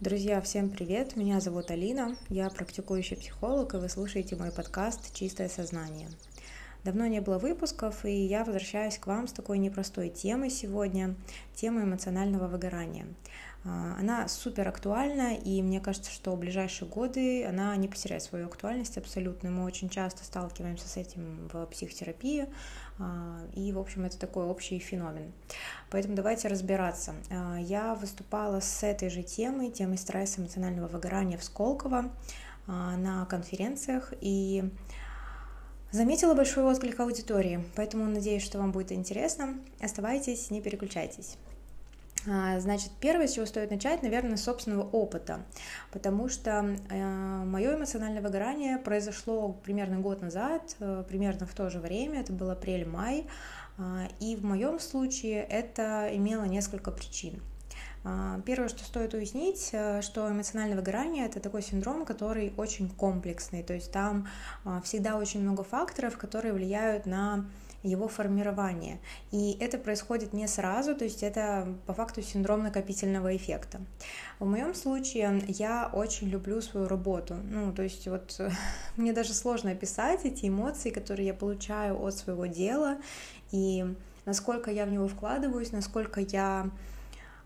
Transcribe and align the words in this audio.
Друзья, 0.00 0.40
всем 0.40 0.70
привет! 0.70 1.16
Меня 1.16 1.40
зовут 1.40 1.72
Алина, 1.72 2.14
я 2.28 2.50
практикующий 2.50 3.16
психолог, 3.16 3.74
и 3.74 3.78
вы 3.78 3.88
слушаете 3.88 4.36
мой 4.36 4.52
подкаст 4.52 5.12
«Чистое 5.12 5.48
сознание». 5.48 6.08
Давно 6.84 7.06
не 7.06 7.20
было 7.20 7.38
выпусков, 7.38 8.04
и 8.04 8.26
я 8.26 8.44
возвращаюсь 8.44 8.98
к 8.98 9.06
вам 9.06 9.26
с 9.26 9.32
такой 9.32 9.58
непростой 9.58 10.08
темой 10.08 10.48
сегодня, 10.48 11.16
темой 11.54 11.84
эмоционального 11.84 12.46
выгорания. 12.46 13.06
А, 13.64 13.96
она 13.98 14.28
супер 14.28 14.68
актуальна, 14.68 15.34
и 15.34 15.60
мне 15.60 15.80
кажется, 15.80 16.12
что 16.12 16.34
в 16.34 16.38
ближайшие 16.38 16.88
годы 16.88 17.44
она 17.44 17.74
не 17.76 17.88
потеряет 17.88 18.22
свою 18.22 18.46
актуальность 18.46 18.96
абсолютно. 18.96 19.50
Мы 19.50 19.64
очень 19.64 19.88
часто 19.88 20.24
сталкиваемся 20.24 20.88
с 20.88 20.96
этим 20.96 21.48
в 21.52 21.66
психотерапии, 21.66 22.46
а, 22.98 23.40
и, 23.54 23.72
в 23.72 23.78
общем, 23.78 24.04
это 24.04 24.18
такой 24.18 24.46
общий 24.46 24.78
феномен. 24.78 25.32
Поэтому 25.90 26.14
давайте 26.14 26.48
разбираться. 26.48 27.14
А, 27.30 27.56
я 27.58 27.96
выступала 27.96 28.60
с 28.60 28.84
этой 28.84 29.10
же 29.10 29.22
темой, 29.24 29.70
темой 29.70 29.98
стресса 29.98 30.40
эмоционального 30.40 30.86
выгорания 30.86 31.38
в 31.38 31.44
Сколково 31.44 32.10
на 32.66 33.24
конференциях, 33.30 34.12
и 34.20 34.70
Заметила 35.90 36.34
большой 36.34 36.64
отклик 36.64 37.00
аудитории, 37.00 37.64
поэтому 37.74 38.04
надеюсь, 38.04 38.42
что 38.42 38.58
вам 38.58 38.72
будет 38.72 38.92
интересно. 38.92 39.58
Оставайтесь, 39.80 40.50
не 40.50 40.60
переключайтесь. 40.60 41.38
А, 42.28 42.60
значит, 42.60 42.90
первое, 43.00 43.26
с 43.26 43.32
чего 43.32 43.46
стоит 43.46 43.70
начать, 43.70 44.02
наверное, 44.02 44.36
с 44.36 44.42
собственного 44.42 44.82
опыта, 44.90 45.40
потому 45.90 46.28
что 46.28 46.76
э, 46.90 47.44
мое 47.44 47.76
эмоциональное 47.76 48.20
выгорание 48.20 48.76
произошло 48.76 49.52
примерно 49.64 49.98
год 50.00 50.20
назад, 50.20 50.76
э, 50.80 51.04
примерно 51.08 51.46
в 51.46 51.54
то 51.54 51.70
же 51.70 51.80
время, 51.80 52.20
это 52.20 52.34
был 52.34 52.50
апрель-май, 52.50 53.26
э, 53.78 53.82
и 54.20 54.36
в 54.36 54.44
моем 54.44 54.80
случае 54.80 55.42
это 55.42 56.10
имело 56.12 56.44
несколько 56.44 56.90
причин. 56.90 57.40
А, 58.04 58.40
первое, 58.44 58.68
что 58.68 58.84
стоит 58.84 59.14
уяснить, 59.14 59.70
э, 59.72 60.02
что 60.02 60.30
эмоциональное 60.30 60.76
выгорание 60.76 61.26
это 61.26 61.40
такой 61.40 61.62
синдром, 61.62 62.04
который 62.04 62.52
очень 62.56 62.88
комплексный, 62.88 63.62
то 63.62 63.74
есть 63.74 63.92
там 63.92 64.28
а, 64.64 64.80
всегда 64.80 65.16
очень 65.16 65.40
много 65.40 65.64
факторов, 65.64 66.16
которые 66.16 66.52
влияют 66.52 67.06
на 67.06 67.44
его 67.82 68.08
формирование. 68.08 68.98
И 69.30 69.56
это 69.60 69.78
происходит 69.78 70.32
не 70.32 70.48
сразу, 70.48 70.94
то 70.94 71.04
есть 71.04 71.22
это 71.22 71.76
по 71.86 71.94
факту 71.94 72.22
синдром 72.22 72.62
накопительного 72.62 73.36
эффекта. 73.36 73.80
В 74.38 74.46
моем 74.46 74.74
случае 74.74 75.44
я 75.48 75.88
очень 75.92 76.28
люблю 76.28 76.60
свою 76.60 76.88
работу. 76.88 77.34
Ну, 77.34 77.72
то 77.72 77.82
есть 77.82 78.08
вот 78.08 78.40
мне 78.96 79.12
даже 79.12 79.32
сложно 79.32 79.70
описать 79.70 80.24
эти 80.24 80.46
эмоции, 80.46 80.90
которые 80.90 81.28
я 81.28 81.34
получаю 81.34 82.02
от 82.02 82.16
своего 82.16 82.46
дела, 82.46 82.98
и 83.52 83.86
насколько 84.24 84.70
я 84.70 84.84
в 84.84 84.90
него 84.90 85.06
вкладываюсь, 85.08 85.72
насколько 85.72 86.20
я 86.20 86.70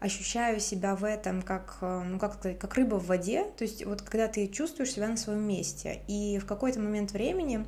ощущаю 0.02 0.58
себя 0.58 0.96
в 0.96 1.04
этом 1.04 1.42
как, 1.42 1.78
э, 1.80 2.02
ну, 2.04 2.18
как, 2.18 2.40
как 2.40 2.74
рыба 2.74 2.96
в 2.96 3.06
воде, 3.06 3.44
то 3.56 3.62
есть 3.62 3.84
вот 3.86 4.02
когда 4.02 4.26
ты 4.26 4.48
чувствуешь 4.48 4.92
себя 4.92 5.08
на 5.08 5.16
своем 5.16 5.42
месте. 5.42 6.02
И 6.08 6.38
в 6.38 6.46
какой-то 6.46 6.80
момент 6.80 7.12
времени 7.12 7.64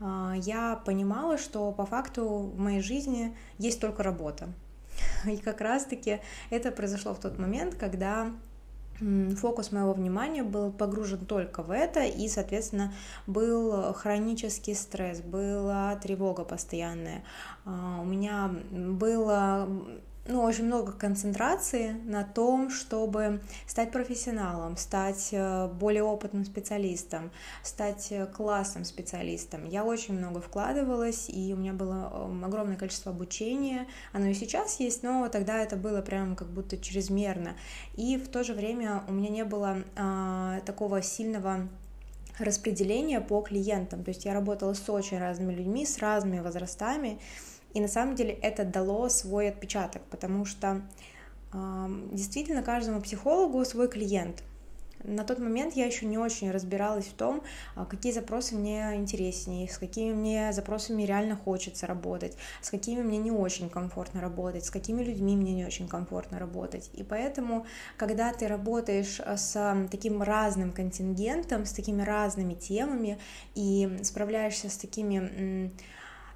э, 0.00 0.32
я 0.36 0.76
понимала, 0.84 1.38
что 1.38 1.72
по 1.72 1.86
факту 1.86 2.52
в 2.54 2.58
моей 2.58 2.82
жизни 2.82 3.34
есть 3.56 3.80
только 3.80 4.02
работа. 4.02 4.48
И 5.26 5.38
как 5.38 5.60
раз-таки 5.60 6.20
это 6.50 6.70
произошло 6.70 7.14
в 7.14 7.20
тот 7.20 7.38
момент, 7.38 7.74
когда 7.74 8.30
фокус 9.40 9.70
моего 9.70 9.92
внимания 9.92 10.42
был 10.42 10.72
погружен 10.72 11.24
только 11.24 11.62
в 11.62 11.70
это, 11.70 12.02
и, 12.02 12.26
соответственно, 12.26 12.92
был 13.28 13.92
хронический 13.92 14.74
стресс, 14.74 15.20
была 15.20 15.94
тревога 15.96 16.42
постоянная. 16.42 17.22
А, 17.64 18.00
у 18.00 18.04
меня 18.04 18.50
было 18.72 19.68
ну, 20.28 20.42
очень 20.42 20.64
много 20.64 20.92
концентрации 20.92 21.92
на 22.04 22.22
том, 22.22 22.70
чтобы 22.70 23.40
стать 23.66 23.90
профессионалом, 23.90 24.76
стать 24.76 25.30
э, 25.32 25.68
более 25.68 26.02
опытным 26.02 26.44
специалистом, 26.44 27.30
стать 27.62 28.08
э, 28.10 28.26
классным 28.26 28.84
специалистом. 28.84 29.64
Я 29.64 29.84
очень 29.84 30.18
много 30.18 30.40
вкладывалась, 30.40 31.30
и 31.30 31.54
у 31.54 31.56
меня 31.56 31.72
было 31.72 32.12
эм, 32.12 32.44
огромное 32.44 32.76
количество 32.76 33.10
обучения. 33.10 33.86
Оно 34.12 34.26
и 34.26 34.34
сейчас 34.34 34.78
есть, 34.80 35.02
но 35.02 35.28
тогда 35.28 35.62
это 35.62 35.76
было 35.76 36.02
прям 36.02 36.36
как 36.36 36.48
будто 36.48 36.76
чрезмерно. 36.76 37.56
И 37.96 38.18
в 38.18 38.28
то 38.28 38.44
же 38.44 38.52
время 38.52 39.04
у 39.08 39.12
меня 39.12 39.30
не 39.30 39.44
было 39.44 39.78
а, 39.96 40.60
такого 40.60 41.00
сильного 41.00 41.68
распределения 42.38 43.20
по 43.20 43.40
клиентам. 43.40 44.04
То 44.04 44.10
есть 44.10 44.24
я 44.24 44.34
работала 44.34 44.74
с 44.74 44.88
очень 44.90 45.18
разными 45.18 45.54
людьми, 45.54 45.86
с 45.86 45.98
разными 45.98 46.40
возрастами, 46.40 47.18
и 47.78 47.80
на 47.80 47.86
самом 47.88 48.16
деле 48.16 48.32
это 48.32 48.64
дало 48.64 49.08
свой 49.08 49.50
отпечаток, 49.50 50.02
потому 50.10 50.44
что 50.44 50.82
действительно 52.12 52.62
каждому 52.62 53.00
психологу 53.00 53.64
свой 53.64 53.88
клиент. 53.88 54.42
На 55.04 55.22
тот 55.22 55.38
момент 55.38 55.74
я 55.76 55.86
еще 55.86 56.06
не 56.06 56.18
очень 56.18 56.50
разбиралась 56.50 57.06
в 57.06 57.12
том, 57.12 57.42
а, 57.76 57.84
какие 57.84 58.12
запросы 58.12 58.56
мне 58.56 58.96
интереснее, 58.96 59.68
с 59.68 59.78
какими 59.78 60.12
мне 60.12 60.52
запросами 60.52 61.04
реально 61.04 61.36
хочется 61.36 61.86
работать, 61.86 62.36
с 62.60 62.68
какими 62.68 63.02
мне 63.02 63.18
не 63.18 63.30
очень 63.30 63.70
комфортно 63.70 64.20
работать, 64.20 64.64
с 64.64 64.70
какими 64.70 65.04
людьми 65.04 65.36
мне 65.36 65.54
не 65.54 65.64
очень 65.64 65.86
комфортно 65.86 66.40
работать. 66.40 66.90
И 66.94 67.04
поэтому, 67.04 67.64
когда 67.96 68.32
ты 68.32 68.48
работаешь 68.48 69.20
а, 69.24 69.36
с 69.36 69.86
таким 69.88 70.20
разным 70.20 70.72
контингентом, 70.72 71.64
с 71.64 71.72
такими 71.72 72.02
разными 72.02 72.54
темами 72.54 73.18
и 73.54 74.00
справляешься 74.02 74.68
с 74.68 74.76
такими 74.76 75.70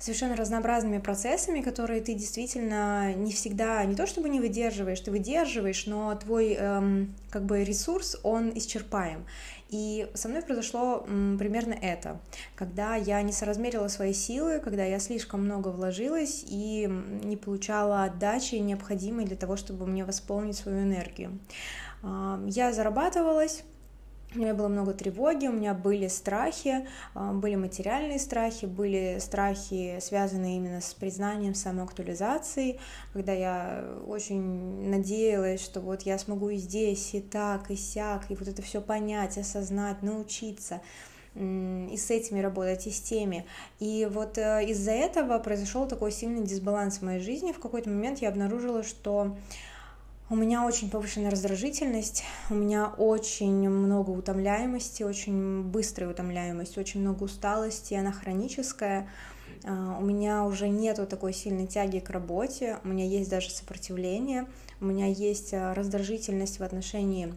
совершенно 0.03 0.35
разнообразными 0.35 0.99
процессами, 0.99 1.61
которые 1.61 2.01
ты 2.01 2.15
действительно 2.15 3.15
не 3.15 3.33
всегда, 3.33 3.85
не 3.85 3.95
то 3.95 4.07
чтобы 4.09 4.29
не 4.29 4.41
выдерживаешь, 4.41 4.99
ты 4.99 5.13
выдерживаешь, 5.13 5.87
но 5.87 6.13
твой 6.17 6.55
эм, 6.55 7.15
как 7.31 7.45
бы 7.45 7.63
ресурс, 7.63 8.19
он 8.25 8.51
исчерпаем. 8.53 9.25
И 9.69 10.11
со 10.15 10.29
мной 10.29 10.43
произошло 10.43 11.05
м, 11.07 11.39
примерно 11.39 11.75
это, 11.75 12.21
когда 12.57 12.97
я 12.97 13.23
не 13.23 13.33
соразмерила 13.33 13.87
свои 13.87 14.13
силы, 14.13 14.59
когда 14.59 14.85
я 14.85 14.99
слишком 14.99 15.45
много 15.45 15.69
вложилась 15.69 16.45
и 16.49 16.89
не 17.23 17.37
получала 17.37 18.03
отдачи, 18.03 18.57
необходимой 18.57 19.25
для 19.25 19.37
того, 19.37 19.57
чтобы 19.57 19.87
мне 19.87 20.05
восполнить 20.05 20.57
свою 20.57 20.83
энергию. 20.83 21.39
Я 22.03 22.73
зарабатывалась, 22.73 23.63
у 24.35 24.39
меня 24.39 24.55
было 24.55 24.69
много 24.69 24.95
тревоги, 24.95 25.47
у 25.47 25.53
меня 25.53 25.75
были 25.75 26.09
страхи, 26.09 26.87
а, 27.15 27.33
были 27.33 27.55
материальные 27.55 28.19
страхи, 28.19 28.67
были 28.67 29.19
страхи, 29.21 29.99
связанные 30.01 30.57
именно 30.57 30.81
с 30.81 30.95
признанием, 30.95 31.55
самоактуализацией, 31.55 32.81
когда 33.13 33.33
я 33.33 33.85
очень 34.07 34.89
надеялась, 34.89 35.63
что 35.63 35.81
вот 35.81 36.03
я 36.03 36.19
смогу 36.19 36.49
и 36.51 36.57
здесь, 36.57 37.15
и 37.15 37.21
так, 37.21 37.71
и 37.71 37.77
сяк, 37.77 38.31
и 38.31 38.35
вот 38.35 38.49
это 38.49 38.63
все 38.63 38.81
понять, 38.81 39.39
осознать, 39.39 40.03
научиться 40.03 40.81
и 41.35 41.97
с 41.97 42.11
этими 42.11 42.41
работать, 42.41 42.87
и 42.87 42.91
с 42.91 43.01
теми. 43.01 43.47
И 43.81 44.07
вот 44.11 44.37
э, 44.37 44.67
из-за 44.69 44.91
этого 44.91 45.39
произошел 45.39 45.89
такой 45.89 46.13
сильный 46.13 46.43
дисбаланс 46.43 46.99
в 46.99 47.03
моей 47.03 47.21
жизни. 47.21 47.53
В 47.53 47.59
какой-то 47.59 47.89
момент 47.89 48.19
я 48.19 48.29
обнаружила, 48.29 48.83
что 48.83 49.35
у 50.33 50.35
меня 50.35 50.65
очень 50.65 50.89
повышенная 50.89 51.31
раздражительность, 51.31 52.25
у 52.49 52.55
меня 52.55 52.87
очень 52.97 53.69
много 53.69 54.09
утомляемости, 54.09 55.03
очень 55.03 55.63
быстрая 55.63 56.09
утомляемость, 56.09 56.79
очень 56.79 57.03
много 57.03 57.25
усталости, 57.25 57.93
она 57.93 58.13
хроническая. 58.13 59.11
А, 59.65 59.99
у 60.01 60.03
меня 60.03 60.45
уже 60.45 60.71
нету 60.71 61.07
такой 61.07 61.35
сильной 61.35 61.67
тяги 61.67 61.99
к 61.99 62.09
работе, 62.09 62.79
у 62.83 62.89
меня 62.89 63.05
есть 63.05 63.29
даже 63.29 63.51
сопротивление, 63.51 64.47
у 64.81 64.87
меня 64.87 65.05
есть 65.05 65.53
а, 65.53 65.75
раздражительность 65.75 66.61
в 66.61 66.63
отношении 66.63 67.35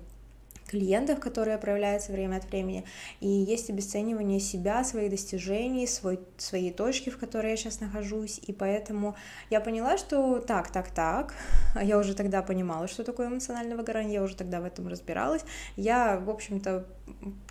клиентов, 0.76 1.22
которые 1.22 1.58
проявляются 1.58 2.12
время 2.12 2.36
от 2.36 2.46
времени, 2.46 2.84
и 3.22 3.28
есть 3.28 3.70
обесценивание 3.70 4.42
себя, 4.42 4.84
своих 4.84 5.10
достижений, 5.10 5.88
свой, 5.88 6.20
своей 6.38 6.72
точки, 6.72 7.10
в 7.10 7.18
которой 7.18 7.52
я 7.52 7.58
сейчас 7.58 7.80
нахожусь, 7.80 8.42
и 8.46 8.52
поэтому 8.52 9.16
я 9.50 9.62
поняла, 9.62 9.98
что 9.98 10.40
так, 10.40 10.70
так, 10.72 10.90
так, 10.92 11.34
я 11.82 11.98
уже 11.98 12.14
тогда 12.14 12.42
понимала, 12.42 12.90
что 12.90 13.06
такое 13.06 13.28
эмоциональное 13.28 13.78
выгорание, 13.78 14.16
я 14.16 14.24
уже 14.24 14.36
тогда 14.36 14.60
в 14.60 14.66
этом 14.66 14.90
разбиралась, 14.90 15.46
я, 15.78 16.20
в 16.20 16.30
общем-то, 16.30 16.86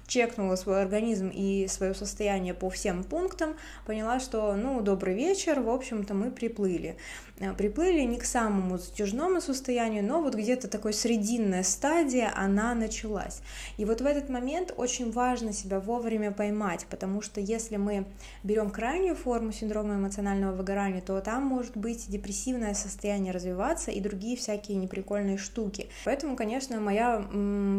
чекнула 0.07 0.57
свой 0.57 0.83
организм 0.83 1.31
и 1.33 1.67
свое 1.69 1.95
состояние 1.95 2.55
по 2.55 2.71
всем 2.71 3.05
пунктам, 3.05 3.57
поняла, 3.87 4.21
что, 4.21 4.55
ну, 4.55 4.81
добрый 4.81 5.15
вечер, 5.15 5.61
в 5.61 5.71
общем-то, 5.71 6.15
мы 6.15 6.31
приплыли. 6.31 6.97
Э, 7.41 7.53
приплыли 7.53 8.03
не 8.03 8.19
к 8.19 8.25
самому 8.25 8.79
затяжному 8.79 9.41
состоянию, 9.41 10.05
но 10.05 10.23
вот 10.23 10.35
где-то 10.35 10.69
такой 10.69 10.93
срединная 10.93 11.63
стадия, 11.63 12.33
она 12.37 12.75
началась. 12.75 13.41
И 13.77 13.85
вот 13.85 14.01
в 14.01 14.07
этот 14.07 14.29
момент 14.29 14.73
очень 14.77 15.11
важно 15.11 15.53
себя 15.53 15.81
вовремя 15.81 16.31
поймать, 16.31 16.87
потому 16.91 17.23
что 17.23 17.41
если 17.41 17.77
мы 17.77 18.07
берем 18.45 18.71
крайнюю 18.71 19.17
форму 19.17 19.53
синдрома 19.53 19.95
эмоционального 19.95 20.55
выгорания, 20.55 21.01
то 21.01 21.21
там 21.21 21.45
может 21.45 21.77
быть 21.77 22.09
депрессивное 22.09 22.75
состояние 22.75 23.33
развиваться 23.33 23.91
и 23.91 24.01
другие 24.01 24.37
всякие 24.37 24.77
неприкольные 24.77 25.39
штуки. 25.39 25.89
Поэтому, 26.05 26.37
конечно, 26.37 26.79
моя 26.81 27.25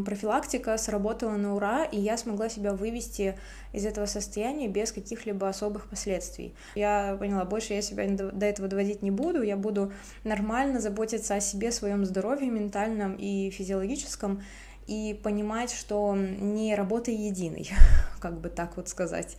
профилактика 0.06 0.77
сработала 0.77 1.38
на 1.38 1.56
ура, 1.56 1.86
и 1.86 2.00
я 2.00 2.14
смогла 2.17 2.50
себя 2.50 2.73
вывести 2.73 3.38
из 3.73 3.85
этого 3.85 4.06
состояния 4.06 4.67
без 4.67 4.91
каких-либо 4.91 5.47
особых 5.47 5.89
последствий. 5.89 6.53
Я 6.75 7.17
поняла, 7.19 7.45
больше 7.45 7.73
я 7.73 7.81
себя 7.81 8.07
до 8.07 8.45
этого 8.45 8.67
доводить 8.67 9.01
не 9.01 9.12
буду, 9.12 9.41
я 9.41 9.57
буду 9.57 9.91
нормально 10.23 10.79
заботиться 10.79 11.35
о 11.35 11.39
себе, 11.39 11.71
своем 11.71 12.06
здоровье 12.06 12.50
ментальном 12.50 13.15
и 13.15 13.50
физиологическом, 13.50 14.41
и 14.88 15.19
понимать, 15.23 15.71
что 15.71 16.15
не 16.15 16.75
работа 16.75 17.12
единой, 17.12 17.69
как 18.19 18.39
бы 18.39 18.50
так 18.50 18.77
вот 18.77 18.88
сказать. 18.88 19.38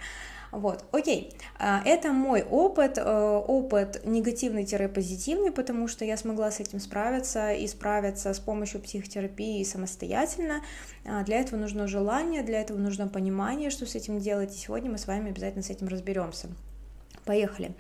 Вот, 0.53 0.85
окей, 0.93 1.35
а, 1.59 1.83
это 1.85 2.13
мой 2.13 2.43
опыт, 2.43 2.99
э, 2.99 3.03
опыт 3.03 4.03
негативный-позитивный, 4.05 5.51
потому 5.51 5.89
что 5.89 6.05
я 6.05 6.17
смогла 6.17 6.51
с 6.51 6.61
этим 6.61 6.81
справиться 6.81 7.53
и 7.53 7.67
справиться 7.67 8.33
с 8.33 8.39
помощью 8.39 8.81
психотерапии 8.81 9.63
самостоятельно. 9.65 10.63
А, 11.05 11.25
для 11.25 11.41
этого 11.41 11.59
нужно 11.59 11.87
желание, 11.87 12.43
для 12.43 12.61
этого 12.61 12.79
нужно 12.79 13.09
понимание, 13.09 13.71
что 13.71 13.87
с 13.87 13.95
этим 13.95 14.19
делать, 14.19 14.55
и 14.55 14.59
сегодня 14.59 14.91
мы 14.91 14.99
с 14.99 15.07
вами 15.07 15.31
обязательно 15.31 15.63
с 15.63 15.71
этим 15.71 15.89
разберемся. 15.89 16.49
Поехали. 17.25 17.75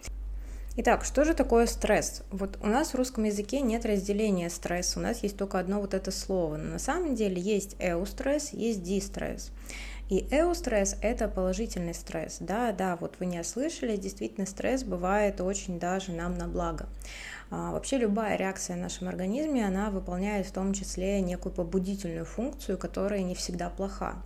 Итак, 0.78 1.06
что 1.06 1.24
же 1.24 1.32
такое 1.32 1.64
стресс? 1.64 2.22
Вот 2.30 2.58
у 2.60 2.66
нас 2.66 2.90
в 2.90 2.96
русском 2.96 3.24
языке 3.24 3.62
нет 3.62 3.86
разделения 3.86 4.50
стресса, 4.50 4.98
у 4.98 5.02
нас 5.02 5.22
есть 5.22 5.38
только 5.38 5.58
одно 5.58 5.80
вот 5.80 5.94
это 5.94 6.10
слово. 6.10 6.58
Но 6.58 6.72
на 6.72 6.78
самом 6.78 7.14
деле 7.14 7.40
есть 7.40 7.76
эустресс, 7.78 8.52
есть 8.52 8.82
дистресс. 8.82 9.52
И 10.08 10.20
эустресс– 10.30 10.96
это 11.02 11.26
положительный 11.26 11.94
стресс. 11.94 12.36
Да, 12.38 12.70
да, 12.70 12.96
вот 12.96 13.16
вы 13.18 13.26
не 13.26 13.40
ослышали, 13.40 13.96
действительно 13.96 14.46
стресс 14.46 14.84
бывает 14.84 15.40
очень 15.40 15.80
даже 15.80 16.12
нам 16.12 16.38
на 16.38 16.46
благо. 16.46 16.86
А, 17.48 17.70
вообще 17.70 17.98
любая 17.98 18.36
реакция 18.36 18.76
в 18.76 18.80
нашем 18.80 19.08
организме, 19.08 19.64
она 19.64 19.90
выполняет 19.90 20.46
в 20.46 20.52
том 20.52 20.72
числе 20.72 21.20
некую 21.20 21.52
побудительную 21.52 22.24
функцию, 22.24 22.76
которая 22.76 23.22
не 23.22 23.34
всегда 23.34 23.70
плоха. 23.70 24.16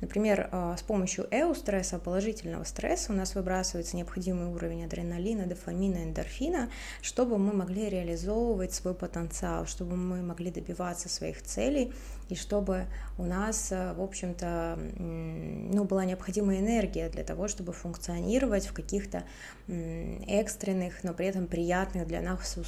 Например, 0.00 0.48
а, 0.52 0.76
с 0.76 0.82
помощью 0.82 1.26
эустресса, 1.30 1.98
положительного 1.98 2.64
стресса, 2.64 3.12
у 3.12 3.16
нас 3.16 3.34
выбрасывается 3.34 3.96
необходимый 3.96 4.46
уровень 4.46 4.84
адреналина, 4.84 5.46
дофамина, 5.46 6.04
эндорфина, 6.04 6.70
чтобы 7.02 7.38
мы 7.38 7.52
могли 7.52 7.88
реализовывать 7.88 8.72
свой 8.72 8.94
потенциал, 8.94 9.66
чтобы 9.66 9.96
мы 9.96 10.22
могли 10.22 10.52
добиваться 10.52 11.08
своих 11.08 11.42
целей 11.42 11.92
и 12.28 12.34
чтобы 12.34 12.86
у 13.16 13.24
нас, 13.24 13.72
э, 13.72 13.94
в 13.94 14.02
общем-то, 14.02 14.78
ну, 14.98 15.84
была 15.84 16.04
необходимая 16.04 16.58
энергия 16.58 17.08
для 17.08 17.24
того, 17.24 17.48
чтобы 17.48 17.72
функционировать 17.72 18.66
в 18.66 18.72
каких-то 18.72 19.24
экстренных, 19.66 21.04
но 21.04 21.14
при 21.14 21.26
этом 21.26 21.46
приятных 21.46 22.06
для 22.06 22.20
нас 22.20 22.56
условиях. 22.56 22.67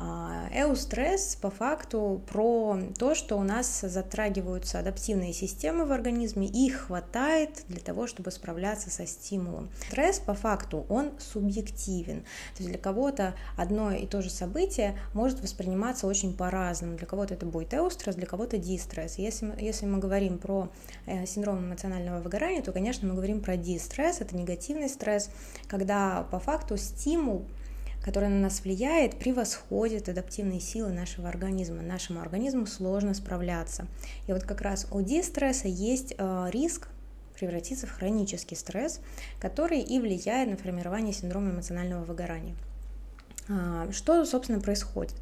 А, 0.00 0.48
эустресс 0.52 1.34
по 1.34 1.50
факту 1.50 2.22
про 2.30 2.78
то, 2.96 3.16
что 3.16 3.36
у 3.36 3.42
нас 3.42 3.80
затрагиваются 3.80 4.78
адаптивные 4.78 5.32
системы 5.32 5.86
в 5.86 5.92
организме, 5.92 6.46
их 6.46 6.86
хватает 6.86 7.64
для 7.66 7.80
того, 7.80 8.06
чтобы 8.06 8.30
справляться 8.30 8.90
со 8.90 9.06
стимулом. 9.06 9.70
Стресс 9.88 10.20
по 10.20 10.34
факту, 10.34 10.86
он 10.88 11.10
субъективен. 11.18 12.20
То 12.20 12.62
есть 12.62 12.68
для 12.70 12.78
кого-то 12.78 13.34
одно 13.56 13.90
и 13.90 14.06
то 14.06 14.22
же 14.22 14.30
событие 14.30 14.96
может 15.14 15.40
восприниматься 15.40 16.06
очень 16.06 16.36
по-разному. 16.36 16.96
Для 16.96 17.06
кого-то 17.06 17.34
это 17.34 17.44
будет 17.44 17.74
эустресс, 17.74 18.14
для 18.14 18.26
кого-то 18.26 18.56
дистресс. 18.56 19.18
Если, 19.18 19.52
если 19.60 19.86
мы 19.86 19.98
говорим 19.98 20.38
про 20.38 20.68
э, 21.06 21.26
синдром 21.26 21.58
эмоционального 21.58 22.20
выгорания, 22.20 22.62
то, 22.62 22.70
конечно, 22.70 23.08
мы 23.08 23.14
говорим 23.14 23.40
про 23.40 23.56
дистресс, 23.56 24.20
это 24.20 24.36
негативный 24.36 24.88
стресс, 24.88 25.28
когда 25.66 26.24
по 26.30 26.38
факту 26.38 26.76
стимул 26.76 27.44
который 28.08 28.30
на 28.30 28.40
нас 28.40 28.62
влияет, 28.62 29.18
превосходит 29.18 30.08
адаптивные 30.08 30.60
силы 30.60 30.92
нашего 30.92 31.28
организма. 31.28 31.82
Нашему 31.82 32.22
организму 32.22 32.64
сложно 32.64 33.12
справляться. 33.12 33.86
И 34.26 34.32
вот 34.32 34.44
как 34.44 34.62
раз 34.62 34.86
у 34.90 35.02
дистресса 35.02 35.68
есть 35.68 36.14
э, 36.16 36.46
риск 36.50 36.88
превратиться 37.38 37.86
в 37.86 37.90
хронический 37.90 38.56
стресс, 38.56 39.02
который 39.38 39.80
и 39.80 40.00
влияет 40.00 40.48
на 40.48 40.56
формирование 40.56 41.12
синдрома 41.12 41.50
эмоционального 41.50 42.02
выгорания. 42.02 42.54
А, 43.46 43.92
что, 43.92 44.24
собственно, 44.24 44.58
происходит? 44.58 45.14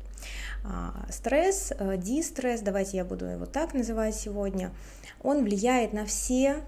А, 0.64 1.06
стресс, 1.10 1.72
э, 1.76 1.96
дистресс, 1.96 2.60
давайте 2.60 2.98
я 2.98 3.04
буду 3.04 3.24
его 3.24 3.46
так 3.46 3.74
называть 3.74 4.14
сегодня, 4.14 4.70
он 5.24 5.42
влияет 5.42 5.92
на 5.92 6.06
все 6.06 6.62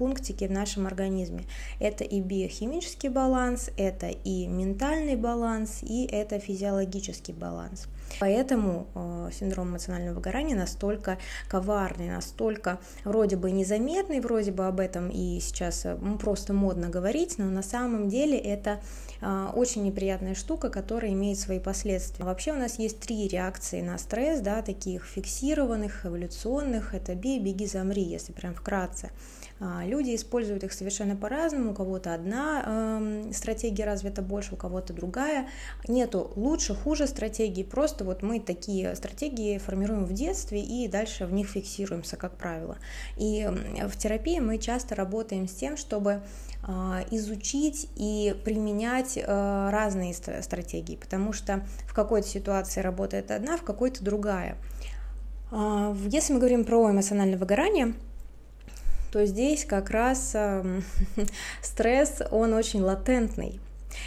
пунктики 0.00 0.44
в 0.46 0.50
нашем 0.50 0.86
организме. 0.86 1.44
Это 1.78 2.04
и 2.04 2.22
биохимический 2.22 3.10
баланс, 3.10 3.68
это 3.76 4.08
и 4.08 4.46
ментальный 4.46 5.14
баланс, 5.14 5.82
и 5.82 6.06
это 6.06 6.38
физиологический 6.38 7.34
баланс. 7.34 7.86
Поэтому 8.18 8.86
э, 8.94 9.30
синдром 9.38 9.68
эмоционального 9.68 10.14
выгорания 10.14 10.56
настолько 10.56 11.18
коварный, 11.48 12.08
настолько 12.08 12.80
вроде 13.04 13.36
бы 13.36 13.50
незаметный, 13.50 14.20
вроде 14.20 14.52
бы 14.52 14.66
об 14.66 14.80
этом 14.80 15.10
и 15.10 15.38
сейчас 15.40 15.84
э, 15.84 15.98
просто 16.18 16.54
модно 16.54 16.88
говорить, 16.88 17.36
но 17.36 17.44
на 17.44 17.62
самом 17.62 18.08
деле 18.08 18.38
это 18.38 18.80
э, 19.20 19.48
очень 19.54 19.84
неприятная 19.84 20.34
штука, 20.34 20.70
которая 20.70 21.12
имеет 21.12 21.38
свои 21.38 21.60
последствия. 21.60 22.24
Вообще 22.24 22.52
у 22.52 22.56
нас 22.56 22.78
есть 22.78 23.00
три 23.00 23.28
реакции 23.28 23.82
на 23.82 23.98
стресс, 23.98 24.40
да, 24.40 24.62
таких 24.62 25.04
фиксированных, 25.04 26.06
эволюционных, 26.06 26.94
это 26.94 27.14
бей, 27.14 27.38
беги, 27.38 27.66
замри, 27.66 28.02
если 28.02 28.32
прям 28.32 28.54
вкратце. 28.54 29.10
А, 29.62 29.84
люди 29.84 30.14
используют 30.14 30.64
их 30.64 30.72
совершенно 30.72 31.16
по-разному, 31.16 31.72
у 31.72 31.74
кого-то 31.74 32.14
одна 32.14 32.64
э, 32.64 33.32
стратегия 33.34 33.84
развита 33.84 34.22
больше, 34.22 34.54
у 34.54 34.56
кого-то 34.56 34.94
другая. 34.94 35.48
Нету 35.86 36.32
лучше, 36.34 36.74
хуже 36.74 37.06
стратегии, 37.06 37.62
просто 37.62 38.04
вот 38.04 38.22
мы 38.22 38.40
такие 38.40 38.96
стратегии 38.96 39.58
формируем 39.58 40.06
в 40.06 40.14
детстве 40.14 40.62
и 40.62 40.88
дальше 40.88 41.26
в 41.26 41.32
них 41.34 41.48
фиксируемся, 41.48 42.16
как 42.16 42.36
правило. 42.36 42.78
И 43.18 43.46
в 43.86 43.98
терапии 43.98 44.40
мы 44.40 44.56
часто 44.56 44.94
работаем 44.94 45.46
с 45.46 45.52
тем, 45.52 45.76
чтобы 45.76 46.22
а, 46.62 47.04
изучить 47.10 47.88
и 47.96 48.34
применять 48.44 49.18
э, 49.18 49.70
разные 49.70 50.14
стратегии, 50.14 50.96
потому 50.96 51.32
что 51.32 51.66
в 51.86 51.94
какой-то 51.94 52.26
ситуации 52.26 52.80
работает 52.80 53.30
одна, 53.30 53.58
в 53.58 53.62
какой-то 53.62 54.02
другая. 54.02 54.56
А, 55.50 55.94
если 56.06 56.32
мы 56.32 56.38
говорим 56.38 56.64
про 56.64 56.90
эмоциональное 56.90 57.38
выгорание, 57.38 57.94
то 59.10 59.24
здесь 59.26 59.64
как 59.64 59.90
раз 59.90 60.32
э, 60.34 60.80
стресс, 61.62 62.22
он 62.30 62.54
очень 62.54 62.82
латентный. 62.82 63.60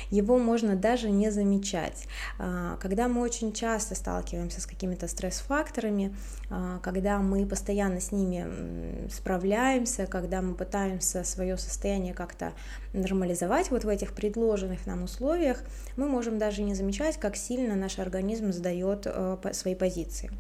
Его 0.10 0.38
можно 0.38 0.76
даже 0.76 1.10
не 1.10 1.30
замечать. 1.30 2.08
А, 2.40 2.78
когда 2.78 3.08
мы 3.08 3.22
очень 3.22 3.54
часто 3.54 3.96
сталкиваемся 3.96 4.62
с 4.62 4.66
какими-то 4.66 5.08
стресс-факторами, 5.08 6.16
а, 6.50 6.80
когда 6.80 7.20
мы 7.20 7.46
постоянно 7.46 8.00
с 8.00 8.12
ними 8.12 9.10
справляемся, 9.12 10.06
когда 10.06 10.42
мы 10.42 10.56
пытаемся 10.56 11.24
свое 11.24 11.58
состояние 11.58 12.14
как-то 12.14 12.54
нормализовать 12.94 13.72
вот 13.72 13.84
в 13.84 13.88
этих 13.88 14.14
предложенных 14.14 14.86
нам 14.86 15.04
условиях, 15.04 15.64
мы 15.98 16.08
можем 16.08 16.38
даже 16.38 16.62
не 16.62 16.76
замечать, 16.76 17.18
как 17.18 17.36
сильно 17.36 17.76
наш 17.76 18.00
организм 18.00 18.52
сдает 18.52 19.04
э, 19.06 19.38
свои 19.54 19.76
позиции. 19.76 20.32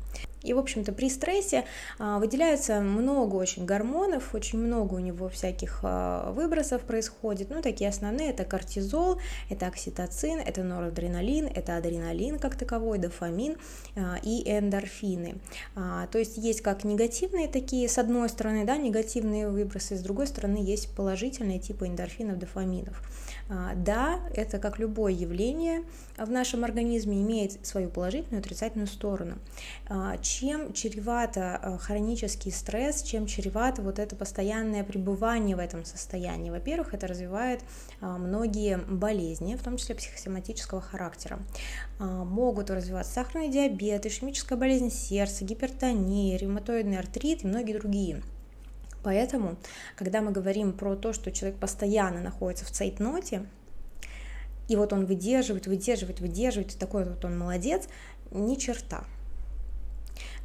И, 0.44 0.54
в 0.54 0.60
общем-то, 0.60 0.92
при 0.92 1.10
стрессе 1.10 1.66
а, 2.00 2.20
выделяется 2.20 2.82
много 2.82 3.36
очень 3.36 3.65
гормонов, 3.65 4.36
очень 4.36 4.60
много 4.60 4.96
у 4.96 5.00
него 5.00 5.29
всяких 5.29 5.79
а, 5.84 6.32
выбросов 6.32 6.82
происходит. 6.82 7.50
Ну, 7.50 7.62
такие 7.62 7.89
основные– 7.89 8.29
это 8.32 8.44
кортизол, 8.44 9.20
это 9.50 9.68
окситоцин, 9.68 10.39
это 10.39 10.63
норадреналин, 10.63 11.48
это 11.48 11.77
адреналин 11.77 12.39
как 12.39 12.56
таковой, 12.56 13.00
дофамин 13.00 13.58
а, 13.96 14.18
и 14.22 14.44
эндорфины. 14.46 15.36
То 15.75 16.18
есть 16.18 16.38
есть 16.38 16.62
как 16.62 16.84
негативные 16.84 17.48
такие, 17.48 17.88
с 17.88 17.98
одной 17.98 18.29
стороны, 18.29 18.65
да, 18.65 18.77
негативные 18.77 19.50
выбросы, 19.50 19.96
с 19.96 20.01
другой 20.01 20.27
стороны 20.27 20.58
есть 20.58 20.94
положительные 20.96 21.60
типы 21.60 21.88
эндорфинов, 21.88 22.38
дофаминов. 22.38 23.01
А, 23.50 23.74
да, 23.76 24.20
это 24.34 24.58
как 24.58 24.80
любое 24.80 25.12
явление 25.12 25.84
в 26.18 26.30
нашем 26.30 26.64
организме 26.64 27.22
имеет 27.22 27.66
свою 27.66 27.90
положительную 27.90 28.42
и 28.42 28.46
отрицательную 28.46 28.88
сторону. 28.88 29.36
А, 29.88 30.18
чем 30.18 30.74
чревато 30.74 31.58
а, 31.62 31.78
хронический 31.78 32.52
стресс, 32.52 33.04
чем 33.04 33.26
чревато 33.28 33.82
вот 33.82 34.00
это 34.00 34.16
постоянное 34.16 34.84
пребывание 34.84 35.56
в 35.56 35.60
этом 35.60 35.84
состоянии? 35.86 36.50
Во-первых, 36.50 36.94
это 36.94 37.08
развивает 37.08 37.62
многие 38.00 38.78
болезни, 38.78 39.56
в 39.56 39.64
том 39.64 39.78
числе 39.78 39.96
психосоматического 39.96 40.82
характера. 40.82 41.40
Могут 42.00 42.70
развиваться 42.70 43.14
сахарный 43.14 43.50
диабет, 43.50 44.06
ишемическая 44.06 44.58
болезнь 44.58 44.90
сердца, 44.90 45.46
гипертония, 45.46 46.38
ревматоидный 46.38 46.98
артрит 46.98 47.44
и 47.44 47.48
многие 47.48 47.74
другие. 47.74 48.22
Поэтому, 49.03 49.57
когда 49.95 50.22
мы 50.22 50.31
говорим 50.31 50.74
про 50.74 50.95
то, 50.95 51.13
что 51.13 51.31
человек 51.31 51.60
постоянно 51.60 52.22
находится 52.22 52.65
в 52.65 52.72
цейтноте, 52.72 53.45
и 54.69 54.75
вот 54.75 54.93
он 54.93 55.05
выдерживает, 55.05 55.67
выдерживает, 55.67 56.22
выдерживает, 56.22 56.74
и 56.74 56.77
такой 56.77 57.03
вот 57.03 57.24
он 57.25 57.38
молодец, 57.38 57.88
ни 58.31 58.55
черта. 58.55 59.03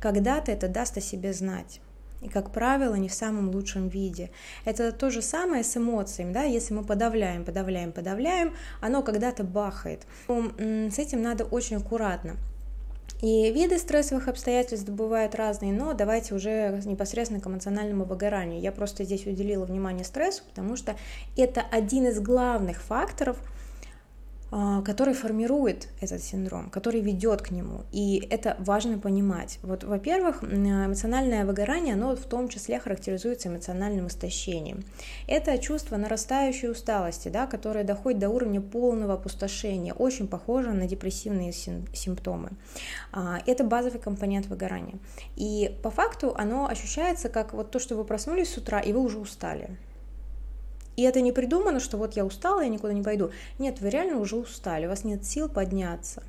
Когда-то 0.01 0.51
это 0.51 0.69
даст 0.69 0.97
о 0.97 1.01
себе 1.01 1.33
знать. 1.33 1.81
И, 2.21 2.29
как 2.29 2.51
правило, 2.51 2.97
не 2.97 3.09
в 3.09 3.15
самом 3.15 3.51
лучшем 3.51 3.89
виде. 3.89 4.31
Это 4.65 4.91
то 4.91 5.09
же 5.09 5.23
самое 5.23 5.63
с 5.63 5.77
эмоциями, 5.77 6.33
да, 6.33 6.43
если 6.43 6.75
мы 6.75 6.83
подавляем, 6.83 7.45
подавляем, 7.45 7.93
подавляем, 7.93 8.57
оно 8.81 9.05
когда-то 9.05 9.45
бахает. 9.45 10.05
С 10.27 10.99
этим 10.99 11.23
надо 11.23 11.45
очень 11.45 11.77
аккуратно. 11.77 12.37
И 13.21 13.51
виды 13.51 13.79
стрессовых 13.79 14.29
обстоятельств 14.29 14.89
бывают 14.89 15.35
разные, 15.35 15.73
но 15.73 15.93
давайте 15.93 16.35
уже 16.35 16.81
непосредственно 16.85 17.41
к 17.41 17.47
эмоциональному 17.49 18.05
выгоранию. 18.05 18.61
Я 18.61 18.71
просто 18.71 19.03
здесь 19.03 19.27
уделила 19.27 19.65
внимание 19.65 20.05
стрессу, 20.05 20.45
потому 20.49 20.77
что 20.77 20.97
это 21.37 21.63
один 21.71 22.07
из 22.07 22.21
главных 22.21 22.81
факторов 22.81 23.39
который 24.51 25.15
формирует 25.15 25.89
этот 26.01 26.23
синдром, 26.23 26.71
который 26.71 27.01
ведет 27.01 27.43
к 27.43 27.51
нему. 27.51 27.83
И 27.93 28.27
это 28.31 28.57
важно 28.59 28.99
понимать. 28.99 29.59
Вот, 29.63 29.85
во-первых, 29.85 30.43
эмоциональное 30.43 31.45
выгорание, 31.45 31.95
оно 31.95 32.17
в 32.17 32.25
том 32.25 32.49
числе 32.49 32.81
характеризуется 32.81 33.49
эмоциональным 33.49 34.07
истощением. 34.07 34.85
Это 35.27 35.59
чувство 35.59 35.97
нарастающей 35.97 36.71
усталости, 36.71 37.29
да, 37.29 37.47
которое 37.47 37.85
доходит 37.85 38.21
до 38.21 38.31
уровня 38.31 38.61
полного 38.61 39.15
опустошения, 39.15 39.93
очень 39.93 40.29
похоже 40.29 40.73
на 40.73 40.87
депрессивные 40.87 41.53
симптомы. 41.53 42.51
А, 43.13 43.41
это 43.47 43.65
базовый 43.65 44.01
компонент 44.01 44.47
выгорания. 44.47 44.99
И 45.37 45.77
по 45.83 45.91
факту 45.91 46.35
оно 46.37 46.67
ощущается 46.69 47.29
как 47.29 47.53
вот 47.53 47.71
то, 47.71 47.79
что 47.79 47.97
вы 47.97 48.05
проснулись 48.05 48.53
с 48.53 48.57
утра, 48.57 48.81
и 48.81 48.93
вы 48.93 49.01
уже 49.01 49.19
устали. 49.19 49.77
И 50.99 51.03
это 51.03 51.21
не 51.21 51.31
придумано, 51.31 51.79
что 51.79 51.97
вот 51.97 52.17
я 52.17 52.25
устала, 52.25 52.61
я 52.61 52.69
никуда 52.69 52.93
не 52.93 53.05
пойду. 53.05 53.31
Нет, 53.61 53.81
вы 53.81 53.89
реально 53.89 54.19
уже 54.19 54.35
устали, 54.35 54.87
у 54.87 54.89
вас 54.89 55.05
нет 55.05 55.25
сил 55.25 55.49
подняться. 55.49 56.25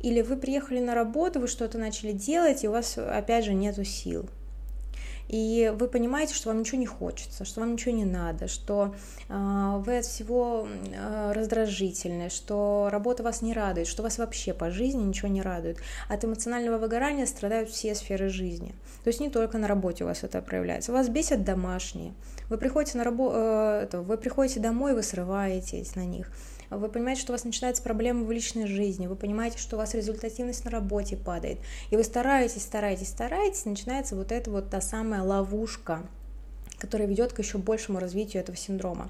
Или 0.00 0.20
вы 0.20 0.36
приехали 0.36 0.80
на 0.80 0.96
работу, 0.96 1.38
вы 1.38 1.46
что-то 1.46 1.78
начали 1.78 2.10
делать, 2.10 2.64
и 2.64 2.68
у 2.68 2.72
вас, 2.72 2.98
опять 2.98 3.44
же, 3.44 3.54
нету 3.54 3.84
сил 3.84 4.28
и 5.30 5.72
вы 5.78 5.86
понимаете, 5.86 6.34
что 6.34 6.48
вам 6.48 6.58
ничего 6.58 6.78
не 6.78 6.86
хочется, 6.86 7.44
что 7.44 7.60
вам 7.60 7.74
ничего 7.74 7.94
не 7.94 8.04
надо, 8.04 8.48
что 8.48 8.96
э, 9.28 9.74
вы 9.78 9.98
от 9.98 10.04
всего 10.04 10.66
э, 10.66 11.32
раздражительны, 11.32 12.30
что 12.30 12.88
работа 12.90 13.22
вас 13.22 13.40
не 13.40 13.52
радует, 13.52 13.86
что 13.86 14.02
вас 14.02 14.18
вообще 14.18 14.52
по 14.52 14.72
жизни 14.72 15.04
ничего 15.04 15.28
не 15.28 15.40
радует. 15.40 15.78
От 16.08 16.24
эмоционального 16.24 16.78
выгорания 16.78 17.26
страдают 17.26 17.70
все 17.70 17.94
сферы 17.94 18.28
жизни. 18.28 18.74
То 19.04 19.08
есть 19.08 19.20
не 19.20 19.30
только 19.30 19.56
на 19.58 19.68
работе 19.68 20.02
у 20.02 20.08
вас 20.08 20.24
это 20.24 20.42
проявляется. 20.42 20.90
Вас 20.90 21.08
бесят 21.08 21.44
домашние. 21.44 22.12
Вы 22.48 22.58
приходите, 22.58 22.98
на 22.98 23.04
рабо... 23.04 23.30
э, 23.32 24.00
вы 24.00 24.16
приходите 24.16 24.58
домой, 24.58 24.94
вы 24.94 25.04
срываетесь 25.04 25.94
на 25.94 26.04
них 26.04 26.28
вы 26.78 26.88
понимаете, 26.88 27.20
что 27.20 27.32
у 27.32 27.34
вас 27.34 27.44
начинаются 27.44 27.82
проблемы 27.82 28.24
в 28.24 28.30
личной 28.32 28.66
жизни, 28.66 29.06
вы 29.06 29.16
понимаете, 29.16 29.58
что 29.58 29.76
у 29.76 29.78
вас 29.78 29.94
результативность 29.94 30.64
на 30.64 30.70
работе 30.70 31.16
падает, 31.16 31.58
и 31.90 31.96
вы 31.96 32.04
стараетесь, 32.04 32.62
стараетесь, 32.62 33.08
стараетесь, 33.08 33.64
начинается 33.64 34.16
вот 34.16 34.32
эта 34.32 34.50
вот 34.50 34.70
та 34.70 34.80
самая 34.80 35.22
ловушка, 35.22 36.02
которая 36.78 37.06
ведет 37.06 37.32
к 37.32 37.38
еще 37.38 37.58
большему 37.58 37.98
развитию 37.98 38.42
этого 38.42 38.56
синдрома. 38.56 39.08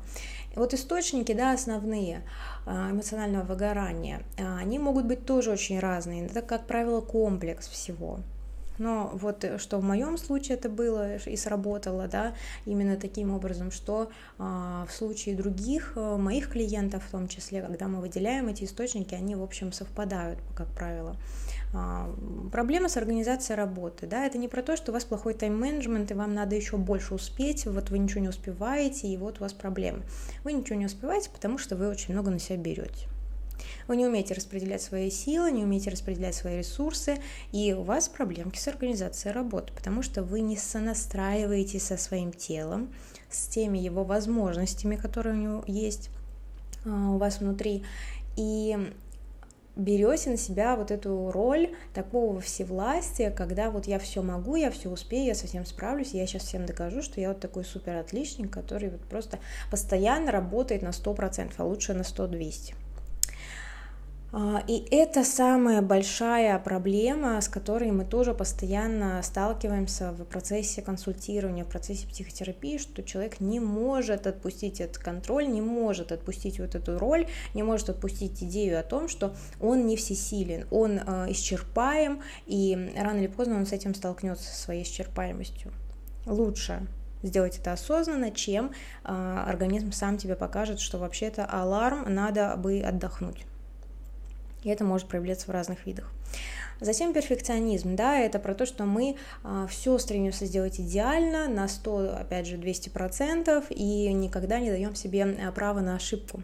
Вот 0.57 0.75
источники, 0.75 1.33
да, 1.33 1.53
основные 1.53 2.23
а, 2.67 2.91
эмоционального 2.91 3.45
выгорания, 3.45 4.23
а, 4.39 4.59
они 4.59 4.79
могут 4.79 5.07
быть 5.07 5.25
тоже 5.25 5.53
очень 5.53 5.79
разные. 5.79 6.27
Это, 6.27 6.43
как 6.43 6.67
правило, 6.67 7.01
комплекс 7.01 7.69
всего. 7.69 8.19
Но 8.81 9.11
вот 9.13 9.45
э, 9.45 9.59
что 9.59 9.79
в 9.79 9.85
моем 9.85 10.17
случае 10.17 10.57
это 10.57 10.71
было 10.71 11.17
и 11.17 11.37
сработало, 11.37 12.09
да, 12.09 12.35
именно 12.65 12.97
таким 12.97 13.31
образом, 13.31 13.71
что 13.71 14.11
а, 14.39 14.87
в 14.87 14.93
случае 14.93 15.37
других 15.37 15.93
а, 15.97 16.17
моих 16.17 16.49
клиентов, 16.49 17.05
в 17.05 17.11
том 17.11 17.29
числе, 17.29 17.61
когда 17.61 17.89
мы 17.89 18.01
выделяем 18.01 18.49
эти 18.49 18.65
источники, 18.65 19.15
они, 19.15 19.37
в 19.37 19.43
общем, 19.43 19.71
совпадают, 19.71 20.39
как 20.57 20.67
правило. 20.69 21.15
А, 21.75 22.11
проблема 22.51 22.89
с 22.89 22.97
организацией 22.97 23.59
работы, 23.59 24.07
да, 24.07 24.25
это 24.25 24.39
не 24.39 24.49
про 24.49 24.63
то, 24.63 24.79
что 24.79 24.93
у 24.93 24.95
вас 24.95 25.05
плохой 25.05 25.35
тайм-менеджмент, 25.35 26.11
и 26.11 26.15
вам 26.15 26.33
надо 26.33 26.57
еще 26.57 26.79
больше 26.79 27.15
успеть, 27.15 27.67
вот 27.67 27.91
вы 27.91 27.99
ничего 27.99 28.23
не 28.23 28.29
успеваете, 28.31 29.09
и 29.09 29.17
вот 29.19 29.41
у 29.41 29.41
вас 29.43 29.53
проблемы. 29.53 30.05
Вы 30.43 30.55
ничего 30.55 30.79
не 30.79 30.87
успеваете, 30.87 31.29
потому 31.29 31.59
что 31.59 31.77
вы 31.77 31.87
очень 31.89 32.15
много 32.15 32.31
на 32.31 32.39
себя 32.39 32.57
берете. 32.57 33.09
Вы 33.89 33.97
не 33.97 34.07
умеете 34.07 34.35
распределять 34.35 34.83
свои 34.83 35.11
силы, 35.11 35.51
не 35.51 35.65
умеете 35.65 35.91
распределять 35.91 36.35
свои 36.35 36.59
ресурсы, 36.59 37.19
и 37.53 37.73
у 37.73 37.83
вас 37.83 38.09
проблемки 38.09 38.59
с 38.59 38.69
организацией 38.69 39.33
работы, 39.35 39.73
потому 39.75 40.03
что 40.03 40.23
вы 40.23 40.41
не 40.41 40.57
сонастраиваетесь 40.57 41.85
со 41.85 41.97
своим 41.97 42.33
телом, 42.33 42.93
с 43.31 43.47
теми 43.49 43.79
его 43.79 44.05
возможностями, 44.05 44.97
которые 44.97 45.35
у 45.35 45.39
него 45.39 45.65
есть 45.67 46.11
а, 46.85 47.11
у 47.11 47.19
вас 47.19 47.41
внутри, 47.41 47.85
и 48.37 48.93
берете 49.77 50.31
на 50.31 50.37
себя 50.37 50.77
вот 50.77 50.91
эту 50.91 51.31
роль 51.31 51.75
такого 51.95 52.41
всевластия, 52.41 53.31
когда 53.31 53.71
вот 53.71 53.87
я 53.87 53.99
все 53.99 54.23
могу, 54.23 54.57
я 54.57 54.71
все 54.71 54.89
успею, 54.91 55.27
я 55.27 55.35
совсем 55.35 55.65
справлюсь, 55.65 56.13
я 56.13 56.27
сейчас 56.27 56.43
всем 56.43 56.67
докажу, 56.67 57.03
что 57.03 57.21
я 57.21 57.29
вот 57.29 57.41
такой 57.41 57.65
супер 57.65 57.97
отличник, 57.97 58.51
который 58.51 58.91
вот 58.91 59.01
просто 59.03 59.39
постоянно 59.71 60.31
работает 60.31 60.83
на 60.83 60.89
100%, 60.89 61.53
а 61.57 61.65
лучше 61.65 61.95
на 61.95 62.03
100-200. 62.03 62.75
А, 64.33 64.63
и 64.69 64.87
это 64.93 65.25
самая 65.25 65.83
большая 65.83 66.59
проблема, 66.61 67.41
с 67.41 67.49
которой 67.49 67.91
мы 67.91 68.05
тоже 68.05 68.33
постоянно 68.33 69.21
сталкиваемся 69.23 70.13
в 70.13 70.25
процессе 70.25 70.83
консультирования, 70.83 71.65
в 71.65 71.69
процессе 71.69 72.07
психотерапии, 72.07 72.79
что 72.79 73.03
человек 73.03 73.41
не 73.41 73.59
может 73.59 74.29
отпустить 74.29 74.81
этот 74.81 74.99
контроль, 74.99 75.49
не 75.49 75.61
может 75.61 76.13
отпустить 76.13 76.61
вот 76.61 76.77
эту 76.77 76.99
роль, 76.99 77.27
не 77.55 77.65
может 77.65 77.91
отпустить 77.91 78.43
идею 78.43 78.79
о 78.79 78.85
том, 78.85 79.09
что 79.09 79.35
он 79.61 79.87
не 79.87 79.97
всесилен, 79.97 80.67
он 80.71 80.99
э, 80.99 81.33
исчерпаем, 81.33 82.23
и 82.47 82.93
рано 82.97 83.19
или 83.19 83.27
поздно 83.27 83.57
он 83.57 83.67
с 83.67 83.73
этим 83.73 83.95
столкнется 83.95 84.45
со 84.45 84.63
своей 84.63 84.85
исчерпаемостью. 84.85 85.73
Лучше 86.27 86.87
сделать 87.25 87.59
это 87.59 87.73
осознанно, 87.73 88.31
чем 88.31 88.71
э, 89.05 89.45
организм 89.47 89.91
сам 89.91 90.19
тебе 90.19 90.37
покажет, 90.37 90.79
что 90.79 90.99
вообще-то 90.99 91.45
аларм, 91.45 92.05
надо 92.15 92.55
бы 92.57 92.81
отдохнуть. 92.81 93.45
И 94.65 94.69
это 94.69 94.85
может 94.85 95.09
проявляться 95.09 95.47
в 95.47 95.51
разных 95.51 95.87
видах. 95.87 96.11
Затем 96.81 97.13
перфекционизм, 97.13 97.95
да, 97.95 98.19
это 98.19 98.39
про 98.39 98.55
то, 98.55 98.65
что 98.65 98.85
мы 98.87 99.17
а, 99.45 99.67
все 99.67 99.99
стремимся 99.99 100.47
сделать 100.47 100.81
идеально, 100.81 101.47
на 101.47 101.69
100, 101.69 102.17
опять 102.21 102.47
же, 102.47 102.57
200%, 102.57 103.67
и 103.69 104.11
никогда 104.15 104.59
не 104.61 104.71
даем 104.71 104.95
себе 104.95 105.25
а, 105.25 105.53
право 105.53 105.81
на 105.81 105.97
ошибку. 105.97 106.43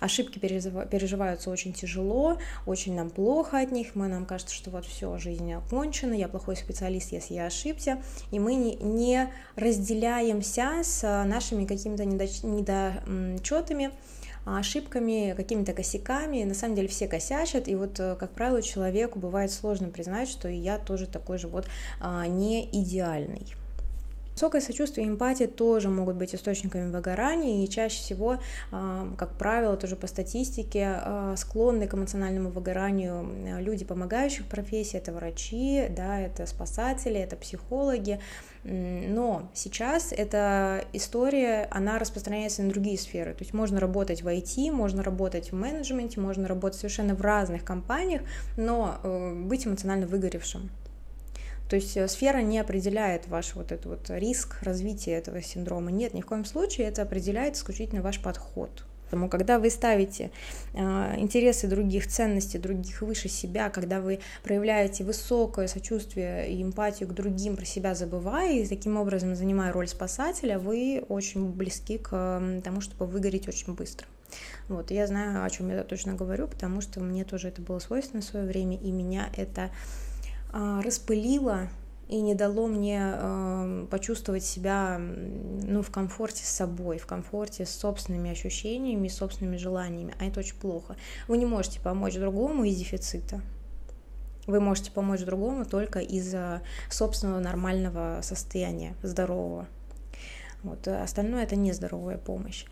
Ошибки 0.00 0.40
переживаются 0.40 1.50
очень 1.50 1.72
тяжело, 1.72 2.38
очень 2.66 2.96
нам 2.96 3.10
плохо 3.10 3.60
от 3.60 3.70
них, 3.70 3.94
мы, 3.94 4.08
нам 4.08 4.26
кажется, 4.26 4.56
что 4.56 4.70
вот 4.70 4.86
все, 4.86 5.16
жизнь 5.18 5.52
окончена, 5.52 6.14
я 6.14 6.26
плохой 6.26 6.56
специалист, 6.56 7.12
если 7.12 7.34
я 7.34 7.46
ошибся, 7.46 8.02
и 8.32 8.40
мы 8.40 8.56
не, 8.56 8.74
не 8.74 9.32
разделяемся 9.54 10.80
с 10.82 11.02
нашими 11.24 11.64
какими-то 11.64 12.04
недочетами, 12.04 13.92
ошибками, 14.46 15.34
какими-то 15.36 15.72
косяками. 15.72 16.44
На 16.44 16.54
самом 16.54 16.76
деле 16.76 16.88
все 16.88 17.08
косячат, 17.08 17.68
и 17.68 17.74
вот, 17.74 17.98
э, 17.98 18.16
как 18.16 18.30
правило, 18.30 18.62
человеку 18.62 19.18
бывает 19.18 19.50
сложно 19.50 19.88
признать, 19.88 20.28
что 20.28 20.48
и 20.48 20.56
я 20.56 20.78
тоже 20.78 21.06
такой 21.06 21.38
же 21.38 21.48
вот 21.48 21.66
а, 22.00 22.26
не 22.26 22.64
идеальный. 22.72 23.54
Высокое 24.36 24.60
сочувствие 24.60 25.06
и 25.06 25.08
эмпатия 25.08 25.46
тоже 25.46 25.88
могут 25.88 26.16
быть 26.16 26.34
источниками 26.34 26.92
выгорания, 26.92 27.64
и 27.64 27.70
чаще 27.70 27.96
всего, 27.96 28.36
а, 28.70 29.08
как 29.16 29.38
правило, 29.38 29.78
тоже 29.78 29.96
по 29.96 30.06
статистике, 30.06 31.00
а, 31.02 31.34
склонны 31.38 31.86
к 31.86 31.94
эмоциональному 31.94 32.50
выгоранию 32.50 33.26
люди 33.62 33.86
помогающих 33.86 34.44
профессий, 34.44 34.98
это 34.98 35.14
врачи, 35.14 35.86
да, 35.88 36.20
это 36.20 36.44
спасатели, 36.44 37.18
это 37.18 37.34
психологи, 37.36 38.20
но 38.62 39.50
сейчас 39.54 40.12
эта 40.12 40.84
история, 40.92 41.66
она 41.70 41.98
распространяется 41.98 42.62
на 42.62 42.68
другие 42.68 42.98
сферы. 42.98 43.32
То 43.32 43.42
есть 43.42 43.54
можно 43.54 43.80
работать 43.80 44.20
в 44.20 44.28
IT, 44.28 44.70
можно 44.70 45.02
работать 45.02 45.50
в 45.50 45.54
менеджменте, 45.54 46.20
можно 46.20 46.46
работать 46.46 46.78
совершенно 46.78 47.14
в 47.14 47.22
разных 47.22 47.64
компаниях, 47.64 48.20
но 48.58 48.98
э, 49.02 49.34
быть 49.46 49.66
эмоционально 49.66 50.06
выгоревшим. 50.06 50.68
То 51.68 51.76
есть 51.76 51.96
э, 51.96 52.06
сфера 52.08 52.38
не 52.38 52.58
определяет 52.58 53.26
ваш 53.28 53.54
вот 53.54 53.72
этот 53.72 53.86
вот 53.86 54.10
риск 54.10 54.56
развития 54.62 55.12
этого 55.12 55.42
синдрома. 55.42 55.90
Нет, 55.90 56.14
ни 56.14 56.20
в 56.20 56.26
коем 56.26 56.44
случае 56.44 56.88
это 56.88 57.02
определяет 57.02 57.56
исключительно 57.56 58.02
ваш 58.02 58.20
подход. 58.20 58.84
Поэтому, 59.06 59.28
когда 59.28 59.60
вы 59.60 59.70
ставите 59.70 60.32
э, 60.74 60.78
интересы 61.18 61.68
других, 61.68 62.08
ценности 62.08 62.56
других 62.56 63.02
выше 63.02 63.28
себя, 63.28 63.70
когда 63.70 64.00
вы 64.00 64.18
проявляете 64.42 65.04
высокое 65.04 65.68
сочувствие 65.68 66.50
и 66.50 66.62
эмпатию 66.62 67.08
к 67.08 67.14
другим, 67.14 67.56
про 67.56 67.64
себя 67.64 67.94
забывая, 67.94 68.54
и 68.54 68.66
таким 68.66 68.96
образом 68.96 69.36
занимая 69.36 69.72
роль 69.72 69.86
спасателя, 69.86 70.58
вы 70.58 71.04
очень 71.08 71.52
близки 71.52 71.98
к 71.98 72.60
тому, 72.64 72.80
чтобы 72.80 73.06
выгореть 73.06 73.46
очень 73.46 73.74
быстро. 73.74 74.08
Вот, 74.68 74.90
я 74.90 75.06
знаю, 75.06 75.44
о 75.44 75.50
чем 75.50 75.70
я 75.70 75.84
точно 75.84 76.14
говорю, 76.14 76.48
потому 76.48 76.80
что 76.80 76.98
мне 76.98 77.24
тоже 77.24 77.48
это 77.48 77.62
было 77.62 77.78
свойственно 77.78 78.22
в 78.22 78.24
свое 78.24 78.44
время, 78.44 78.76
и 78.76 78.90
меня 78.90 79.30
это 79.36 79.70
распылило 80.52 81.68
и 82.08 82.20
не 82.20 82.34
дало 82.34 82.66
мне 82.68 83.00
э, 83.02 83.86
почувствовать 83.90 84.44
себя 84.44 84.98
ну, 84.98 85.82
в 85.82 85.90
комфорте 85.90 86.44
с 86.44 86.48
собой, 86.48 86.98
в 86.98 87.06
комфорте 87.06 87.66
с 87.66 87.70
собственными 87.70 88.30
ощущениями, 88.30 89.08
собственными 89.08 89.56
желаниями, 89.56 90.14
а 90.20 90.26
это 90.26 90.40
очень 90.40 90.56
плохо. 90.56 90.96
Вы 91.26 91.38
не 91.38 91.46
можете 91.46 91.80
помочь 91.80 92.14
другому 92.14 92.64
из 92.64 92.76
дефицита. 92.76 93.40
Вы 94.46 94.60
можете 94.60 94.92
помочь 94.92 95.22
другому 95.22 95.64
только 95.64 95.98
из-за 95.98 96.62
собственного 96.88 97.40
нормального 97.40 98.20
состояния, 98.22 98.94
здорового. 99.02 99.66
Вот, 100.62 100.88
остальное 100.88 101.44
это 101.44 101.54
нездоровая 101.54 102.18
помощь. 102.18 102.64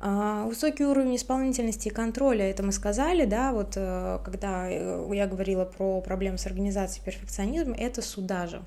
А, 0.00 0.44
высокий 0.44 0.84
уровень 0.84 1.16
исполнительности 1.16 1.88
и 1.88 1.90
контроля, 1.90 2.50
это 2.50 2.62
мы 2.62 2.72
сказали, 2.72 3.24
да, 3.24 3.52
вот 3.52 3.72
э, 3.76 4.18
когда 4.24 4.68
э, 4.70 5.10
я 5.12 5.26
говорила 5.26 5.64
про 5.64 6.00
проблемы 6.00 6.38
с 6.38 6.46
организацией 6.46 7.04
перфекционизма, 7.04 7.74
это 7.76 8.02
сюда 8.02 8.46
же. 8.46 8.62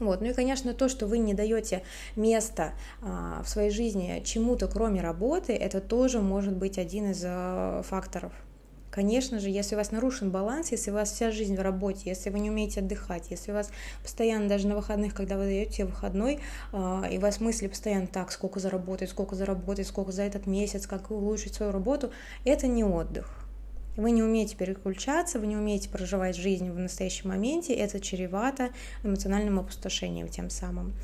Вот. 0.00 0.20
Ну 0.20 0.28
и, 0.28 0.32
конечно, 0.32 0.74
то, 0.74 0.88
что 0.88 1.06
вы 1.06 1.18
не 1.18 1.34
даете 1.34 1.82
места 2.16 2.72
а, 3.00 3.42
в 3.44 3.48
своей 3.48 3.70
жизни 3.70 4.22
чему-то, 4.24 4.66
кроме 4.66 5.00
работы, 5.00 5.52
это 5.52 5.80
тоже 5.80 6.20
может 6.20 6.56
быть 6.56 6.78
один 6.78 7.12
из 7.12 7.22
а, 7.24 7.82
факторов. 7.82 8.32
Конечно 8.94 9.40
же, 9.40 9.50
если 9.50 9.74
у 9.74 9.78
вас 9.78 9.90
нарушен 9.90 10.30
баланс, 10.30 10.70
если 10.70 10.92
у 10.92 10.94
вас 10.94 11.10
вся 11.10 11.32
жизнь 11.32 11.56
в 11.56 11.60
работе, 11.60 12.02
если 12.04 12.30
вы 12.30 12.38
не 12.38 12.48
умеете 12.48 12.78
отдыхать, 12.78 13.24
если 13.28 13.50
у 13.50 13.54
вас 13.54 13.70
постоянно 14.04 14.48
даже 14.48 14.68
на 14.68 14.76
выходных, 14.76 15.14
когда 15.14 15.36
вы 15.36 15.46
даете 15.46 15.84
выходной, 15.84 16.38
а, 16.72 17.04
и 17.10 17.18
у 17.18 17.20
вас 17.20 17.40
мысли 17.40 17.66
постоянно 17.66 18.06
так, 18.06 18.30
сколько 18.30 18.60
заработать, 18.60 19.10
сколько 19.10 19.34
заработать, 19.34 19.88
сколько 19.88 20.12
за 20.12 20.22
этот 20.22 20.46
месяц, 20.46 20.86
как 20.86 21.10
улучшить 21.10 21.54
свою 21.54 21.72
работу, 21.72 22.12
это 22.44 22.68
не 22.68 22.84
отдых. 22.84 23.36
Вы 23.96 24.12
не 24.12 24.22
умеете 24.22 24.56
переключаться, 24.56 25.40
вы 25.40 25.48
не 25.48 25.56
умеете 25.56 25.88
проживать 25.88 26.36
жизнь 26.36 26.70
в 26.70 26.78
настоящем 26.78 27.30
моменте, 27.30 27.74
это 27.74 27.98
чревато 27.98 28.70
эмоциональным 29.02 29.58
опустошением 29.58 30.28
тем 30.28 30.50
самым. 30.50 30.94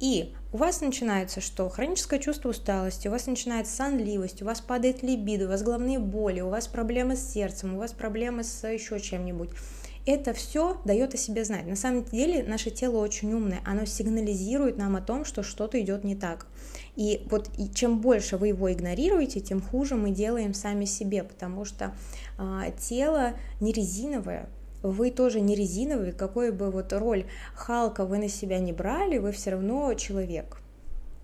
И 0.00 0.34
у 0.52 0.58
вас 0.58 0.80
начинается 0.80 1.40
что? 1.40 1.68
Хроническое 1.68 2.20
чувство 2.20 2.50
усталости, 2.50 3.08
у 3.08 3.10
вас 3.10 3.26
начинается 3.26 3.74
сонливость, 3.74 4.42
у 4.42 4.44
вас 4.44 4.60
падает 4.60 5.02
либидо, 5.02 5.46
у 5.46 5.48
вас 5.48 5.62
головные 5.62 5.98
боли, 5.98 6.40
у 6.40 6.48
вас 6.48 6.68
проблемы 6.68 7.16
с 7.16 7.32
сердцем, 7.32 7.74
у 7.74 7.78
вас 7.78 7.92
проблемы 7.92 8.44
с 8.44 8.66
еще 8.66 9.00
чем-нибудь. 9.00 9.50
Это 10.06 10.32
все 10.32 10.80
дает 10.86 11.12
о 11.12 11.18
себе 11.18 11.44
знать. 11.44 11.66
На 11.66 11.76
самом 11.76 12.04
деле 12.04 12.42
наше 12.42 12.70
тело 12.70 12.96
очень 12.96 13.30
умное, 13.34 13.60
оно 13.66 13.84
сигнализирует 13.84 14.78
нам 14.78 14.96
о 14.96 15.02
том, 15.02 15.26
что 15.26 15.42
что-то 15.42 15.78
идет 15.80 16.02
не 16.02 16.16
так. 16.16 16.46
И 16.96 17.26
вот 17.30 17.50
и 17.58 17.68
чем 17.68 18.00
больше 18.00 18.38
вы 18.38 18.48
его 18.48 18.72
игнорируете, 18.72 19.40
тем 19.40 19.60
хуже 19.60 19.96
мы 19.96 20.10
делаем 20.10 20.54
сами 20.54 20.86
себе, 20.86 21.24
потому 21.24 21.66
что 21.66 21.94
а, 22.38 22.70
тело 22.70 23.34
не 23.60 23.70
резиновое, 23.70 24.48
вы 24.82 25.10
тоже 25.10 25.40
не 25.40 25.54
резиновый, 25.54 26.12
какой 26.12 26.52
бы 26.52 26.70
вот 26.70 26.92
роль 26.92 27.26
Халка 27.54 28.04
вы 28.04 28.18
на 28.18 28.28
себя 28.28 28.58
не 28.58 28.72
брали, 28.72 29.18
вы 29.18 29.32
все 29.32 29.50
равно 29.50 29.92
человек. 29.94 30.58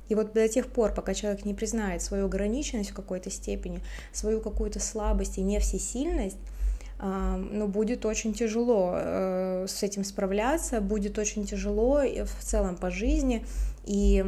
И 0.09 0.15
вот 0.15 0.33
до 0.35 0.49
тех 0.49 0.69
пор, 0.69 0.93
пока 0.93 1.15
человек 1.15 1.45
не 1.45 1.55
признает 1.55 2.03
свою 2.03 2.27
ограниченность 2.27 2.91
в 2.91 2.95
какой-то 2.95 3.31
степени, 3.31 3.81
свою 4.13 4.41
какую-то 4.41 4.81
слабость 4.81 5.39
и 5.39 5.43
не 5.43 5.59
всесильность, 5.61 6.37
ну, 7.01 7.67
будет 7.67 8.07
очень 8.07 8.33
тяжело 8.33 8.93
э, 8.95 9.67
с 9.69 9.83
этим 9.83 10.05
справляться, 10.05 10.81
будет 10.81 11.19
очень 11.19 11.45
тяжело 11.45 12.01
в 12.01 12.45
целом 12.45 12.77
по 12.77 12.91
жизни, 12.91 13.45
и 13.85 14.25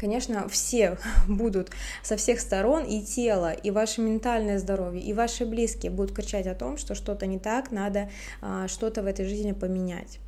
конечно, 0.00 0.48
все 0.48 0.96
будут 1.28 1.70
со 2.02 2.16
всех 2.16 2.40
сторон, 2.40 2.84
и 2.84 3.02
тело, 3.02 3.52
и 3.52 3.70
ваше 3.70 4.00
ментальное 4.00 4.58
здоровье, 4.58 5.02
и 5.02 5.12
ваши 5.12 5.44
близкие 5.44 5.92
будут 5.92 6.16
кричать 6.16 6.46
о 6.46 6.54
том, 6.54 6.78
что 6.78 6.94
что-то 6.94 7.26
не 7.26 7.38
так, 7.38 7.70
надо 7.70 8.10
а, 8.40 8.66
что-то 8.66 9.02
в 9.02 9.06
этой 9.06 9.26
жизни 9.26 9.52
поменять. 9.52 10.18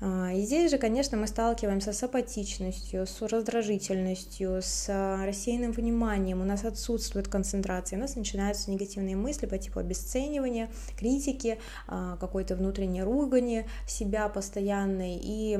А, 0.00 0.32
и 0.32 0.42
здесь 0.42 0.70
же, 0.70 0.78
конечно, 0.78 1.18
мы 1.18 1.26
сталкиваемся 1.26 1.92
с 1.92 2.02
апатичностью, 2.02 3.06
с 3.06 3.20
раздражительностью, 3.22 4.60
с 4.62 4.86
а, 4.88 5.24
рассеянным 5.26 5.72
вниманием, 5.72 6.40
у 6.40 6.44
нас 6.44 6.64
отсутствует 6.64 7.28
концентрация, 7.28 7.98
у 7.98 8.00
нас 8.00 8.16
начинаются 8.16 8.70
негативные 8.70 9.16
мысли 9.16 9.46
по 9.46 9.58
типу 9.58 9.78
обесценивания, 9.80 10.70
критики, 10.98 11.58
какой-то 11.86 12.56
внутренней 12.56 13.02
ругани 13.02 13.66
себя 13.86 14.28
постоянной, 14.28 15.18
и 15.22 15.58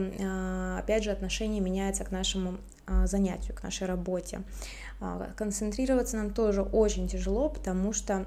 опять 0.79 1.05
же 1.05 1.11
отношение 1.11 1.61
меняется 1.61 2.05
к 2.05 2.11
нашему 2.11 2.59
а, 2.91 3.07
занятию, 3.07 3.55
к 3.55 3.63
нашей 3.63 3.87
работе. 3.87 4.43
А, 5.01 5.31
концентрироваться 5.37 6.17
нам 6.17 6.33
тоже 6.33 6.63
очень 6.63 7.07
тяжело, 7.09 7.49
потому 7.49 7.93
что 7.93 8.27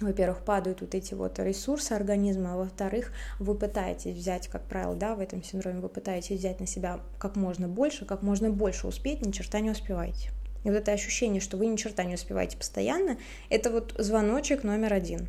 во-первых, 0.00 0.40
падают 0.40 0.80
вот 0.80 0.94
эти 0.94 1.14
вот 1.14 1.38
ресурсы 1.38 1.92
организма, 1.92 2.54
а 2.54 2.56
во-вторых, 2.56 3.12
вы 3.38 3.54
пытаетесь 3.54 4.16
взять, 4.16 4.48
как 4.48 4.64
правило, 4.64 4.94
да, 4.96 5.14
в 5.14 5.20
этом 5.20 5.42
синдроме 5.42 5.80
вы 5.80 5.88
пытаетесь 5.88 6.38
взять 6.38 6.58
на 6.60 6.66
себя 6.66 7.00
как 7.18 7.36
можно 7.36 7.68
больше, 7.68 8.04
как 8.04 8.22
можно 8.22 8.50
больше 8.50 8.88
успеть, 8.88 9.24
ни 9.24 9.30
черта 9.30 9.60
не 9.60 9.70
успеваете. 9.70 10.30
И 10.64 10.68
вот 10.68 10.76
это 10.76 10.92
ощущение, 10.92 11.40
что 11.40 11.56
вы 11.56 11.66
ни 11.66 11.76
черта 11.76 12.04
не 12.04 12.14
успеваете 12.14 12.56
постоянно, 12.56 13.18
это 13.50 13.70
вот 13.70 13.94
звоночек 13.98 14.64
номер 14.64 14.94
один. 14.94 15.28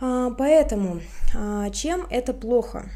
Поэтому 0.00 1.00
чем 1.72 2.06
это 2.10 2.32
плохо? 2.32 2.90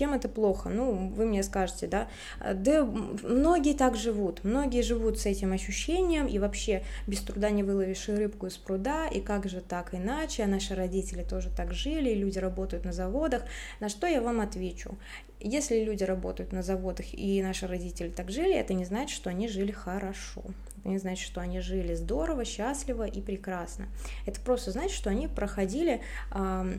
Чем 0.00 0.14
это 0.14 0.30
плохо? 0.30 0.70
Ну, 0.70 1.10
вы 1.10 1.26
мне 1.26 1.42
скажете, 1.42 1.86
да? 1.86 2.08
Да 2.54 2.86
многие 2.86 3.74
так 3.74 3.96
живут, 3.96 4.44
многие 4.44 4.80
живут 4.80 5.18
с 5.18 5.26
этим 5.26 5.52
ощущением, 5.52 6.26
и 6.26 6.38
вообще 6.38 6.84
без 7.06 7.20
труда 7.20 7.50
не 7.50 7.62
выловишь 7.62 8.08
рыбку 8.08 8.46
из 8.46 8.56
пруда, 8.56 9.08
и 9.08 9.20
как 9.20 9.46
же 9.46 9.60
так 9.60 9.94
иначе, 9.94 10.44
а 10.44 10.46
наши 10.46 10.74
родители 10.74 11.22
тоже 11.22 11.50
так 11.54 11.74
жили, 11.74 12.14
люди 12.14 12.38
работают 12.38 12.86
на 12.86 12.94
заводах. 12.94 13.42
На 13.78 13.90
что 13.90 14.06
я 14.06 14.22
вам 14.22 14.40
отвечу? 14.40 14.96
Если 15.38 15.84
люди 15.84 16.02
работают 16.02 16.52
на 16.52 16.62
заводах 16.62 17.12
и 17.12 17.42
наши 17.42 17.66
родители 17.66 18.08
так 18.08 18.30
жили, 18.30 18.54
это 18.54 18.72
не 18.72 18.86
значит, 18.86 19.14
что 19.14 19.28
они 19.28 19.48
жили 19.48 19.70
хорошо. 19.70 20.44
Это 20.78 20.88
не 20.88 20.96
значит, 20.96 21.26
что 21.26 21.42
они 21.42 21.60
жили 21.60 21.92
здорово, 21.92 22.46
счастливо 22.46 23.06
и 23.06 23.20
прекрасно. 23.20 23.86
Это 24.24 24.40
просто 24.40 24.70
значит, 24.70 24.96
что 24.96 25.10
они 25.10 25.28
проходили 25.28 26.00
э, 26.32 26.78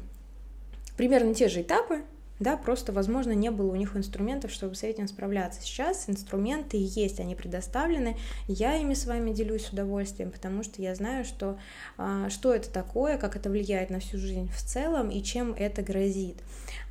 примерно 0.97 1.35
те 1.35 1.49
же 1.49 1.61
этапы, 1.61 2.01
да, 2.41 2.57
просто, 2.57 2.91
возможно, 2.91 3.33
не 3.33 3.51
было 3.51 3.71
у 3.71 3.75
них 3.75 3.95
инструментов, 3.95 4.51
чтобы 4.51 4.73
с 4.73 4.81
этим 4.81 5.07
справляться. 5.07 5.61
Сейчас 5.61 6.09
инструменты 6.09 6.75
есть, 6.79 7.19
они 7.19 7.35
предоставлены, 7.35 8.17
я 8.47 8.75
ими 8.77 8.95
с 8.95 9.05
вами 9.05 9.31
делюсь 9.31 9.67
с 9.67 9.69
удовольствием, 9.69 10.31
потому 10.31 10.63
что 10.63 10.81
я 10.81 10.95
знаю, 10.95 11.23
что, 11.23 11.59
а, 11.99 12.31
что 12.31 12.51
это 12.53 12.71
такое, 12.71 13.19
как 13.19 13.35
это 13.35 13.51
влияет 13.51 13.91
на 13.91 13.99
всю 13.99 14.17
жизнь 14.17 14.49
в 14.49 14.59
целом 14.59 15.11
и 15.11 15.21
чем 15.21 15.53
это 15.53 15.83
грозит. 15.83 16.37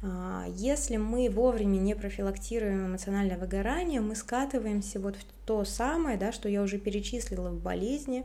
А, 0.03 0.47
если 0.55 0.99
мы 0.99 1.29
вовремя 1.29 1.79
не 1.79 1.97
профилактируем 1.97 2.87
эмоциональное 2.87 3.37
выгорание, 3.37 4.01
мы 4.01 4.15
скатываемся 4.15 5.01
вот 5.01 5.17
в 5.17 5.25
то 5.45 5.65
самое, 5.65 6.17
да, 6.17 6.31
что 6.31 6.49
я 6.49 6.63
уже 6.63 6.79
перечислила 6.79 7.49
в 7.49 7.61
болезни, 7.61 8.25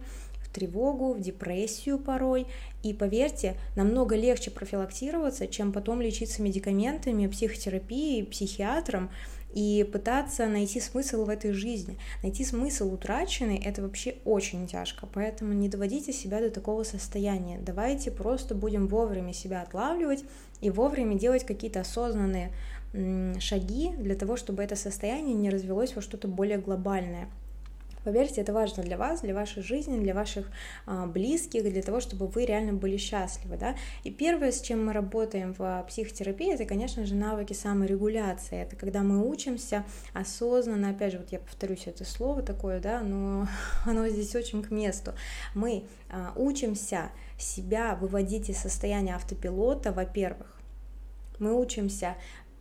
тревогу, 0.56 1.14
в 1.14 1.20
депрессию 1.20 2.00
порой. 2.00 2.48
И 2.82 2.94
поверьте, 2.94 3.58
намного 3.76 4.16
легче 4.16 4.50
профилактироваться, 4.50 5.48
чем 5.48 5.72
потом 5.74 6.02
лечиться 6.02 6.42
медикаментами, 6.42 7.28
психотерапией, 7.28 8.26
психиатром 8.26 9.12
и 9.54 9.88
пытаться 9.92 10.48
найти 10.48 10.82
смысл 10.82 11.26
в 11.26 11.30
этой 11.30 11.52
жизни. 11.52 11.98
Найти 12.24 12.44
смысл 12.44 12.94
утраченный— 12.94 13.58
это 13.66 13.82
вообще 13.82 14.16
очень 14.26 14.68
тяжко, 14.68 15.08
поэтому 15.14 15.54
не 15.54 15.70
доводите 15.70 16.12
себя 16.12 16.40
до 16.40 16.50
такого 16.50 16.84
состояния. 16.84 17.60
Давайте 17.60 18.12
просто 18.12 18.56
будем 18.56 18.88
вовремя 18.88 19.34
себя 19.34 19.62
отлавливать 19.62 20.26
и 20.62 20.70
вовремя 20.70 21.18
делать 21.18 21.46
какие-то 21.46 21.82
осознанные 21.82 22.52
шаги 23.40 23.92
для 23.98 24.16
того, 24.16 24.38
чтобы 24.38 24.64
это 24.64 24.76
состояние 24.76 25.36
не 25.36 25.50
развелось 25.50 25.96
во 25.96 26.02
что-то 26.02 26.28
более 26.28 26.58
глобальное. 26.58 27.30
Поверьте, 28.06 28.42
это 28.42 28.54
важно 28.54 28.84
для 28.84 29.00
вас, 29.00 29.22
для 29.22 29.34
вашей 29.34 29.64
жизни, 29.64 30.00
для 30.00 30.14
ваших 30.14 30.46
а, 30.86 31.08
близких, 31.08 31.64
для 31.64 31.82
того, 31.82 32.00
чтобы 32.00 32.28
вы 32.28 32.46
реально 32.46 32.74
были 32.74 32.98
счастливы, 32.98 33.58
да. 33.58 33.76
И 34.04 34.12
первое, 34.12 34.52
с 34.52 34.62
чем 34.62 34.86
мы 34.86 34.94
работаем 34.94 35.56
в 35.58 35.84
психотерапии, 35.90 36.54
это, 36.54 36.66
конечно 36.66 37.04
же, 37.04 37.16
навыки 37.16 37.54
саморегуляции. 37.54 38.62
Это 38.62 38.76
когда 38.76 39.02
мы 39.02 39.28
учимся 39.28 39.86
осознанно, 40.14 40.92
опять 40.92 41.14
же, 41.14 41.18
вот 41.18 41.32
я 41.32 41.40
повторюсь 41.40 41.88
это 41.88 42.06
слово 42.06 42.44
такое, 42.44 42.80
да, 42.80 43.02
но 43.02 43.48
оно 43.88 44.08
здесь 44.08 44.36
очень 44.36 44.62
к 44.62 44.70
месту. 44.70 45.14
Мы 45.56 45.86
а, 46.12 46.32
учимся 46.36 47.10
себя 47.40 47.96
выводить 47.96 48.52
из 48.52 48.60
состояния 48.60 49.16
автопилота, 49.16 49.92
во-первых, 49.92 50.56
мы 51.40 51.60
учимся 51.60 52.16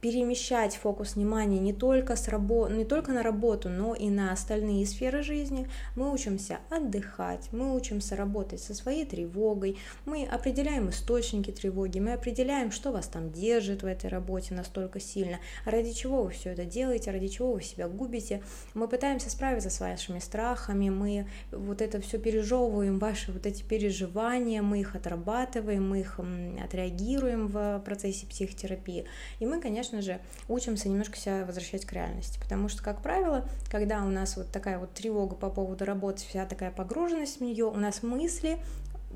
перемещать 0.04 0.76
фокус 0.76 1.14
внимания 1.14 1.58
не 1.58 1.72
только, 1.72 2.14
с 2.14 2.28
рабо... 2.28 2.68
не 2.68 2.84
только 2.84 3.12
на 3.12 3.22
работу, 3.22 3.70
но 3.70 3.94
и 3.94 4.10
на 4.10 4.32
остальные 4.32 4.84
сферы 4.84 5.22
жизни. 5.22 5.66
Мы 5.96 6.12
учимся 6.12 6.58
отдыхать, 6.68 7.48
мы 7.52 7.74
учимся 7.74 8.14
работать 8.14 8.60
со 8.60 8.74
своей 8.74 9.06
тревогой, 9.06 9.78
мы 10.04 10.26
определяем 10.26 10.90
источники 10.90 11.50
тревоги, 11.52 12.00
мы 12.00 12.12
определяем, 12.12 12.70
что 12.70 12.92
вас 12.92 13.06
там 13.06 13.32
держит 13.32 13.82
в 13.82 13.86
этой 13.86 14.10
работе 14.10 14.52
настолько 14.52 15.00
сильно, 15.00 15.38
ради 15.64 15.94
чего 15.94 16.24
вы 16.24 16.32
все 16.32 16.50
это 16.50 16.66
делаете, 16.66 17.10
ради 17.10 17.28
чего 17.28 17.54
вы 17.54 17.62
себя 17.62 17.88
губите. 17.88 18.42
Мы 18.74 18.88
пытаемся 18.88 19.30
справиться 19.30 19.70
с 19.70 19.80
вашими 19.80 20.18
страхами, 20.18 20.90
мы 20.90 21.26
вот 21.50 21.80
это 21.80 22.02
все 22.02 22.18
пережевываем, 22.18 22.98
ваши 22.98 23.32
вот 23.32 23.46
эти 23.46 23.62
переживания, 23.62 24.60
мы 24.60 24.80
их 24.80 24.96
отрабатываем, 24.96 25.88
мы 25.88 26.00
их 26.00 26.20
отреагируем 26.62 27.46
в 27.46 27.80
процессе 27.86 28.26
психотерапии. 28.26 29.06
И 29.38 29.46
мы, 29.46 29.62
конечно, 29.62 29.93
конечно 29.94 30.02
же, 30.02 30.20
учимся 30.48 30.88
немножко 30.88 31.16
себя 31.16 31.44
возвращать 31.44 31.84
к 31.84 31.92
реальности. 31.92 32.38
Потому 32.40 32.68
что, 32.68 32.82
как 32.82 33.02
правило, 33.02 33.46
когда 33.70 34.04
у 34.04 34.08
нас 34.08 34.36
вот 34.36 34.50
такая 34.50 34.78
вот 34.78 34.92
тревога 34.92 35.36
по 35.36 35.50
поводу 35.50 35.84
работы, 35.84 36.22
вся 36.28 36.46
такая 36.46 36.70
погруженность 36.70 37.38
в 37.38 37.40
нее, 37.42 37.66
у 37.66 37.76
нас 37.76 38.02
мысли 38.02 38.58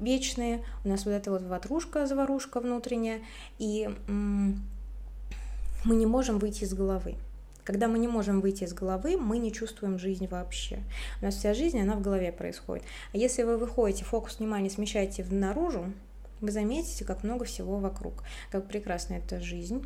вечные, 0.01 0.65
у 0.85 0.89
нас 0.89 1.05
вот 1.05 1.13
эта 1.13 1.31
вот 1.31 1.43
ватрушка, 1.43 2.07
заварушка 2.07 2.61
внутренняя, 2.61 3.21
и 3.59 3.89
мы 4.07 5.97
не 5.97 6.07
можем 6.07 6.39
выйти 6.39 6.65
из 6.65 6.75
головы. 6.75 7.17
Когда 7.65 7.87
мы 7.87 7.99
не 7.99 8.09
можем 8.09 8.41
выйти 8.41 8.65
из 8.65 8.73
головы, 8.73 9.19
мы 9.19 9.39
не 9.39 9.53
чувствуем 9.53 9.99
жизнь 9.99 10.27
вообще. 10.27 10.79
У 11.21 11.27
нас 11.27 11.35
вся 11.35 11.53
жизнь, 11.53 11.79
она 11.79 11.97
в 11.97 12.01
голове 12.01 12.33
происходит. 12.33 12.85
А 13.13 13.17
если 13.19 13.43
вы 13.43 13.59
выходите, 13.59 14.05
фокус 14.05 14.39
внимания 14.39 14.71
смещаете 14.71 15.27
наружу, 15.31 15.93
вы 16.41 16.51
заметите, 16.53 17.05
как 17.05 17.25
много 17.25 17.45
всего 17.45 17.79
вокруг, 17.79 18.23
как 18.51 18.69
прекрасна 18.69 19.15
эта 19.15 19.41
жизнь, 19.41 19.85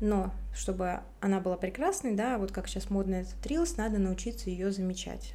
но 0.00 0.32
чтобы 0.54 1.00
она 1.20 1.40
была 1.40 1.56
прекрасной, 1.56 2.14
да, 2.14 2.38
вот 2.38 2.52
как 2.52 2.68
сейчас 2.68 2.90
модно 2.90 3.16
этот 3.16 3.46
рилс, 3.46 3.76
надо 3.76 3.98
научиться 3.98 4.50
ее 4.50 4.70
замечать. 4.70 5.34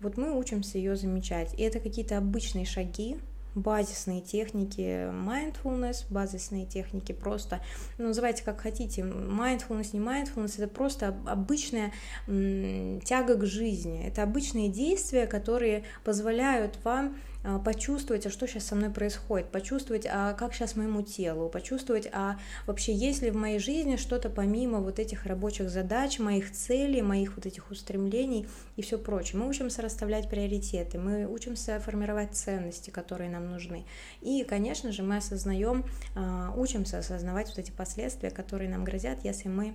Вот 0.00 0.16
мы 0.16 0.36
учимся 0.36 0.78
ее 0.78 0.96
замечать. 0.96 1.54
И 1.54 1.62
это 1.62 1.80
какие-то 1.80 2.18
обычные 2.18 2.66
шаги, 2.66 3.18
базисные 3.54 4.20
техники 4.20 5.08
mindfulness, 5.10 6.04
базисные 6.10 6.66
техники 6.66 7.12
просто, 7.12 7.60
ну, 7.98 8.08
называйте 8.08 8.42
как 8.42 8.60
хотите, 8.60 9.02
mindfulness, 9.02 9.90
не 9.92 10.00
mindfulness, 10.00 10.54
это 10.58 10.68
просто 10.68 11.16
обычная 11.26 11.92
м, 12.26 13.00
тяга 13.02 13.36
к 13.36 13.46
жизни, 13.46 14.06
это 14.06 14.22
обычные 14.22 14.68
действия, 14.68 15.26
которые 15.26 15.84
позволяют 16.02 16.78
вам 16.84 17.16
почувствовать, 17.64 18.26
а 18.26 18.30
что 18.30 18.46
сейчас 18.46 18.64
со 18.64 18.74
мной 18.74 18.90
происходит, 18.90 19.50
почувствовать, 19.50 20.06
а 20.10 20.32
как 20.32 20.54
сейчас 20.54 20.76
моему 20.76 21.02
телу, 21.02 21.48
почувствовать, 21.48 22.08
а 22.12 22.38
вообще 22.66 22.94
есть 22.94 23.22
ли 23.22 23.30
в 23.30 23.36
моей 23.36 23.58
жизни 23.58 23.96
что-то 23.96 24.30
помимо 24.30 24.80
вот 24.80 24.98
этих 24.98 25.26
рабочих 25.26 25.68
задач, 25.68 26.18
моих 26.18 26.52
целей, 26.52 27.02
моих 27.02 27.36
вот 27.36 27.46
этих 27.46 27.70
устремлений 27.70 28.46
и 28.76 28.82
все 28.82 28.98
прочее. 28.98 29.40
Мы 29.40 29.48
учимся 29.48 29.82
расставлять 29.82 30.28
приоритеты, 30.28 30.98
мы 30.98 31.26
учимся 31.26 31.78
формировать 31.80 32.34
ценности, 32.34 32.90
которые 32.90 33.30
нам 33.30 33.50
нужны. 33.50 33.84
И, 34.20 34.44
конечно 34.44 34.92
же, 34.92 35.02
мы 35.02 35.18
осознаем, 35.18 35.84
а, 36.14 36.52
учимся 36.56 36.98
осознавать 36.98 37.48
вот 37.48 37.58
эти 37.58 37.70
последствия, 37.70 38.30
которые 38.30 38.70
нам 38.70 38.84
грозят, 38.84 39.24
если 39.24 39.48
мы 39.48 39.74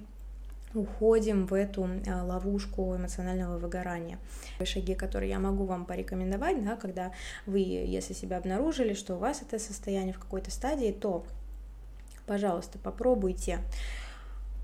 уходим 0.73 1.45
в 1.47 1.53
эту 1.53 1.89
а, 2.07 2.23
ловушку 2.23 2.95
эмоционального 2.95 3.57
выгорания. 3.57 4.19
Шаги, 4.63 4.95
которые 4.95 5.29
я 5.29 5.39
могу 5.39 5.65
вам 5.65 5.85
порекомендовать, 5.85 6.63
да, 6.63 6.75
когда 6.75 7.11
вы, 7.45 7.59
если 7.59 8.13
себя 8.13 8.37
обнаружили, 8.37 8.93
что 8.93 9.15
у 9.15 9.17
вас 9.17 9.41
это 9.41 9.59
состояние 9.59 10.13
в 10.13 10.19
какой-то 10.19 10.51
стадии, 10.51 10.91
то, 10.91 11.25
пожалуйста, 12.25 12.77
попробуйте 12.79 13.59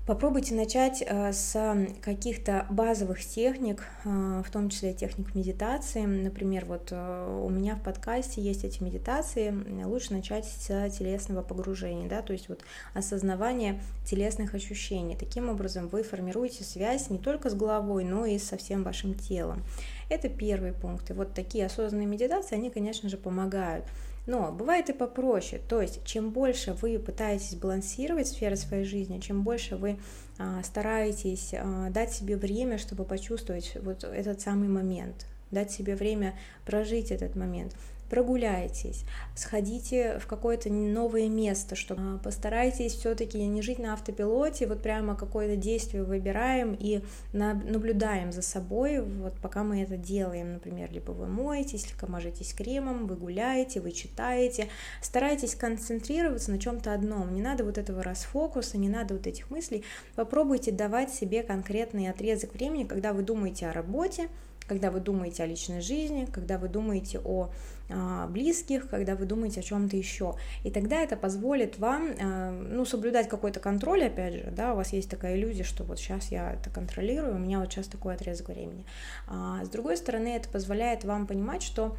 Попробуйте 0.06 0.54
начать 0.54 1.02
э, 1.04 1.32
с 1.32 1.76
каких-то 2.00 2.64
базовых 2.70 3.20
техник, 3.24 3.82
э, 4.04 4.42
в 4.46 4.48
том 4.52 4.68
числе 4.68 4.94
техник 4.94 5.34
медитации. 5.34 6.02
Например, 6.02 6.64
вот 6.64 6.90
э, 6.92 7.40
у 7.44 7.50
меня 7.50 7.74
в 7.74 7.82
подкасте 7.82 8.40
есть 8.40 8.62
эти 8.62 8.80
медитации. 8.84 9.52
Лучше 9.84 10.12
начать 10.12 10.44
с 10.44 10.90
телесного 10.90 11.42
погружения, 11.42 12.08
да, 12.08 12.22
то 12.22 12.32
есть 12.32 12.48
вот 12.48 12.60
осознавание 12.94 13.82
телесных 14.04 14.54
ощущений. 14.54 15.16
Таким 15.16 15.48
образом 15.48 15.88
вы 15.88 16.04
формируете 16.04 16.62
связь 16.62 17.10
не 17.10 17.18
только 17.18 17.50
с 17.50 17.54
головой, 17.54 18.04
но 18.04 18.26
и 18.26 18.38
со 18.38 18.56
всем 18.56 18.84
вашим 18.84 19.12
телом. 19.12 19.64
Это 20.08 20.28
первый 20.28 20.72
пункт. 20.72 21.10
И 21.10 21.14
вот 21.14 21.34
такие 21.34 21.66
осознанные 21.66 22.06
медитации, 22.06 22.54
они, 22.54 22.70
конечно 22.70 23.08
же, 23.08 23.16
помогают. 23.16 23.84
Но 24.26 24.50
бывает 24.50 24.90
и 24.90 24.92
попроще, 24.92 25.62
то 25.68 25.80
есть 25.80 26.04
чем 26.04 26.30
больше 26.30 26.72
вы 26.72 26.98
пытаетесь 26.98 27.54
балансировать 27.54 28.26
сферы 28.26 28.56
своей 28.56 28.84
жизни, 28.84 29.20
чем 29.20 29.42
больше 29.42 29.76
вы 29.76 29.98
а, 30.38 30.62
стараетесь 30.64 31.54
а, 31.54 31.90
дать 31.90 32.12
себе 32.12 32.36
время, 32.36 32.78
чтобы 32.78 33.04
почувствовать 33.04 33.76
вот 33.82 34.02
этот 34.02 34.40
самый 34.40 34.68
момент, 34.68 35.26
дать 35.52 35.70
себе 35.70 35.94
время 35.94 36.36
прожить 36.64 37.12
этот 37.12 37.36
момент, 37.36 37.76
прогуляйтесь, 38.08 39.04
сходите 39.34 40.18
в 40.18 40.26
какое-то 40.26 40.70
новое 40.70 41.28
место, 41.28 41.74
чтобы 41.76 42.00
а, 42.02 42.18
постарайтесь 42.18 42.94
все-таки 42.94 43.44
не 43.46 43.62
жить 43.62 43.78
на 43.78 43.92
автопилоте, 43.92 44.66
вот 44.66 44.82
прямо 44.82 45.16
какое-то 45.16 45.56
действие 45.56 46.04
выбираем 46.04 46.76
и 46.78 47.02
наблюдаем 47.32 48.32
за 48.32 48.42
собой, 48.42 49.00
вот 49.00 49.34
пока 49.40 49.64
мы 49.64 49.82
это 49.82 49.96
делаем, 49.96 50.54
например, 50.54 50.90
либо 50.92 51.12
вы 51.12 51.26
моетесь, 51.26 51.86
либо 51.90 52.10
мажетесь 52.10 52.52
кремом, 52.52 53.06
вы 53.06 53.16
гуляете, 53.16 53.80
вы 53.80 53.92
читаете, 53.92 54.68
старайтесь 55.02 55.54
концентрироваться 55.54 56.50
на 56.50 56.58
чем-то 56.58 56.92
одном, 56.92 57.34
не 57.34 57.42
надо 57.42 57.64
вот 57.64 57.78
этого 57.78 58.02
расфокуса, 58.02 58.78
не 58.78 58.88
надо 58.88 59.14
вот 59.14 59.26
этих 59.26 59.50
мыслей, 59.50 59.84
попробуйте 60.14 60.72
давать 60.72 61.12
себе 61.12 61.42
конкретный 61.42 62.08
отрезок 62.08 62.54
времени, 62.54 62.84
когда 62.84 63.12
вы 63.12 63.22
думаете 63.22 63.66
о 63.66 63.72
работе, 63.72 64.28
когда 64.66 64.90
вы 64.90 65.00
думаете 65.00 65.42
о 65.42 65.46
личной 65.46 65.80
жизни, 65.80 66.26
когда 66.30 66.58
вы 66.58 66.68
думаете 66.68 67.20
о 67.24 67.50
а, 67.88 68.26
близких, 68.26 68.88
когда 68.88 69.14
вы 69.14 69.26
думаете 69.26 69.60
о 69.60 69.62
чем-то 69.62 69.96
еще. 69.96 70.34
И 70.64 70.70
тогда 70.70 71.00
это 71.02 71.16
позволит 71.16 71.78
вам, 71.78 72.10
а, 72.20 72.50
ну, 72.50 72.84
соблюдать 72.84 73.28
какой-то 73.28 73.60
контроль, 73.60 74.04
опять 74.04 74.34
же, 74.34 74.50
да, 74.50 74.72
у 74.72 74.76
вас 74.76 74.92
есть 74.92 75.08
такая 75.08 75.36
иллюзия, 75.36 75.62
что 75.62 75.84
вот 75.84 75.98
сейчас 75.98 76.32
я 76.32 76.52
это 76.52 76.68
контролирую, 76.70 77.36
у 77.36 77.38
меня 77.38 77.60
вот 77.60 77.72
сейчас 77.72 77.86
такой 77.86 78.14
отрезок 78.14 78.48
времени. 78.48 78.84
А 79.28 79.64
с 79.64 79.68
другой 79.68 79.96
стороны, 79.96 80.28
это 80.28 80.48
позволяет 80.48 81.04
вам 81.04 81.26
понимать, 81.26 81.62
что 81.62 81.96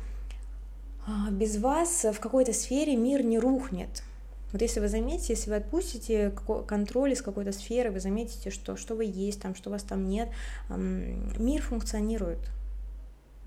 а, 1.05 1.31
без 1.31 1.57
вас 1.57 2.03
в 2.03 2.19
какой-то 2.19 2.51
сфере 2.51 2.97
мир 2.97 3.23
не 3.23 3.39
рухнет, 3.39 4.03
вот 4.51 4.61
если 4.61 4.79
вы 4.79 4.87
заметите, 4.87 5.33
если 5.33 5.49
вы 5.49 5.57
отпустите 5.57 6.33
контроль 6.67 7.11
из 7.11 7.21
какой-то 7.21 7.51
сферы, 7.51 7.91
вы 7.91 7.99
заметите, 7.99 8.49
что, 8.49 8.77
что 8.77 8.95
вы 8.95 9.03
есть 9.03 9.41
там, 9.41 9.55
что 9.55 9.69
вас 9.69 9.83
там 9.83 10.07
нет, 10.07 10.29
мир 10.69 11.61
функционирует. 11.61 12.39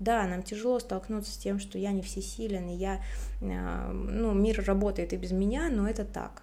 Да, 0.01 0.25
нам 0.25 0.41
тяжело 0.41 0.79
столкнуться 0.79 1.31
с 1.31 1.37
тем, 1.37 1.59
что 1.59 1.77
я 1.77 1.91
не 1.91 2.01
всесилен, 2.01 2.69
и 2.69 2.73
я, 2.73 3.03
э, 3.39 3.91
ну, 3.91 4.33
мир 4.33 4.63
работает 4.65 5.13
и 5.13 5.15
без 5.15 5.31
меня, 5.31 5.69
но 5.69 5.87
это 5.87 6.03
так. 6.03 6.41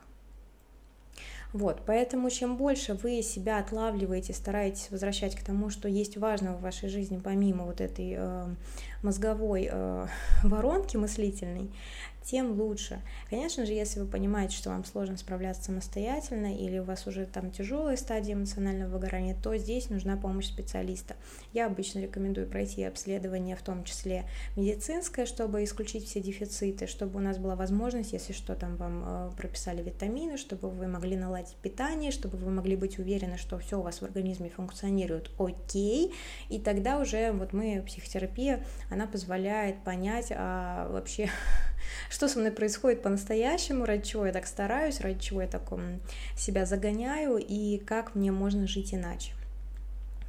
Вот, 1.52 1.82
поэтому 1.84 2.30
чем 2.30 2.56
больше 2.56 2.94
вы 2.94 3.20
себя 3.20 3.58
отлавливаете, 3.58 4.32
стараетесь 4.32 4.92
возвращать 4.92 5.34
к 5.34 5.42
тому, 5.42 5.70
что 5.70 5.88
есть 5.88 6.16
важного 6.16 6.56
в 6.56 6.60
вашей 6.60 6.88
жизни, 6.88 7.20
помимо 7.22 7.64
вот 7.64 7.80
этой 7.80 8.14
э, 8.16 8.46
мозговой 9.02 9.68
э, 9.68 10.06
воронки 10.44 10.96
мыслительной, 10.96 11.68
тем 12.30 12.60
лучше. 12.60 13.00
Конечно 13.30 13.64
же, 13.64 13.72
если 13.72 14.00
вы 14.00 14.06
понимаете, 14.06 14.54
что 14.54 14.68
вам 14.68 14.84
сложно 14.84 15.16
справляться 15.16 15.64
самостоятельно 15.64 16.54
или 16.54 16.78
у 16.78 16.84
вас 16.84 17.06
уже 17.06 17.24
там 17.24 17.50
тяжелая 17.50 17.96
стадия 17.96 18.34
эмоционального 18.34 18.90
выгорания, 18.90 19.34
то 19.34 19.56
здесь 19.56 19.88
нужна 19.88 20.16
помощь 20.16 20.46
специалиста. 20.46 21.16
Я 21.54 21.66
обычно 21.66 22.00
рекомендую 22.00 22.46
пройти 22.46 22.84
обследование, 22.84 23.56
в 23.56 23.62
том 23.62 23.82
числе 23.84 24.24
медицинское, 24.56 25.24
чтобы 25.24 25.64
исключить 25.64 26.04
все 26.06 26.20
дефициты, 26.20 26.86
чтобы 26.86 27.18
у 27.18 27.22
нас 27.22 27.38
была 27.38 27.56
возможность, 27.56 28.12
если 28.12 28.34
что, 28.34 28.54
там 28.54 28.76
вам 28.76 29.04
э, 29.06 29.30
прописали 29.36 29.82
витамины, 29.82 30.36
чтобы 30.36 30.68
вы 30.68 30.86
могли 30.86 31.16
наладить 31.16 31.56
питание, 31.62 32.10
чтобы 32.10 32.36
вы 32.36 32.50
могли 32.50 32.76
быть 32.76 32.98
уверены, 32.98 33.38
что 33.38 33.58
все 33.58 33.78
у 33.78 33.82
вас 33.82 34.00
в 34.00 34.04
организме 34.04 34.50
функционирует 34.50 35.30
окей, 35.38 36.12
и 36.50 36.58
тогда 36.58 36.98
уже 36.98 37.32
вот 37.32 37.54
мы, 37.54 37.82
психотерапия, 37.86 38.64
она 38.90 39.06
позволяет 39.06 39.82
понять 39.82 40.30
а, 40.30 40.88
вообще, 40.90 41.30
что 42.10 42.28
со 42.28 42.38
мной 42.38 42.52
происходит 42.52 43.02
по-настоящему, 43.02 43.84
ради 43.84 44.04
чего 44.04 44.26
я 44.26 44.32
так 44.32 44.46
стараюсь, 44.46 45.00
ради 45.00 45.20
чего 45.20 45.42
я 45.42 45.48
так 45.48 45.68
себя 46.36 46.64
загоняю 46.64 47.36
и 47.38 47.78
как 47.78 48.14
мне 48.14 48.32
можно 48.32 48.66
жить 48.66 48.94
иначе. 48.94 49.32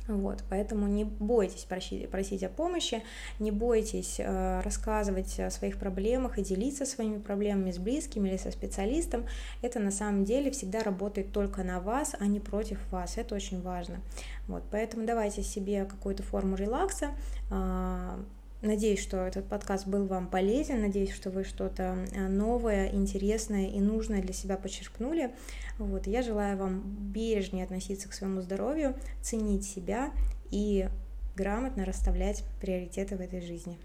Вот, 0.09 0.43
поэтому 0.49 0.87
не 0.87 1.03
бойтесь 1.03 1.65
просить, 1.65 2.09
просить 2.09 2.43
о 2.43 2.49
помощи, 2.49 3.03
не 3.37 3.51
бойтесь 3.51 4.15
э, 4.17 4.61
рассказывать 4.61 5.39
о 5.39 5.51
своих 5.51 5.77
проблемах 5.77 6.39
и 6.39 6.41
делиться 6.41 6.87
своими 6.87 7.19
проблемами 7.19 7.71
с 7.71 7.77
близкими 7.77 8.29
или 8.29 8.37
со 8.37 8.49
специалистом. 8.49 9.25
Это 9.61 9.79
на 9.79 9.91
самом 9.91 10.25
деле 10.25 10.49
всегда 10.49 10.81
работает 10.81 11.31
только 11.31 11.63
на 11.63 11.79
вас, 11.79 12.15
а 12.19 12.25
не 12.25 12.39
против 12.39 12.79
вас. 12.91 13.17
Это 13.19 13.35
очень 13.35 13.61
важно. 13.61 14.01
Вот, 14.47 14.63
поэтому 14.71 15.05
давайте 15.05 15.43
себе 15.43 15.85
какую-то 15.85 16.23
форму 16.23 16.55
релакса, 16.55 17.11
э, 17.51 18.23
Надеюсь, 18.61 19.01
что 19.01 19.25
этот 19.25 19.47
подкаст 19.47 19.87
был 19.87 20.05
вам 20.05 20.27
полезен, 20.27 20.81
надеюсь, 20.81 21.13
что 21.13 21.29
вы 21.29 21.45
что-то 21.45 22.05
э, 22.11 22.27
новое, 22.27 22.89
интересное 22.91 23.67
и 23.67 23.79
нужное 23.79 24.21
для 24.21 24.33
себя 24.33 24.57
подчеркнули. 24.57 25.31
Вот, 25.77 26.07
я 26.07 26.21
желаю 26.21 26.57
вам 26.57 26.81
бережнее 27.13 27.63
относиться 27.63 28.09
к 28.09 28.13
своему 28.13 28.41
здоровью, 28.41 28.95
ценить 29.21 29.63
себя 29.63 30.11
и 30.51 30.89
грамотно 31.37 31.85
расставлять 31.85 32.43
приоритеты 32.59 33.15
в 33.15 33.21
этой 33.21 33.39
жизни. 33.39 33.77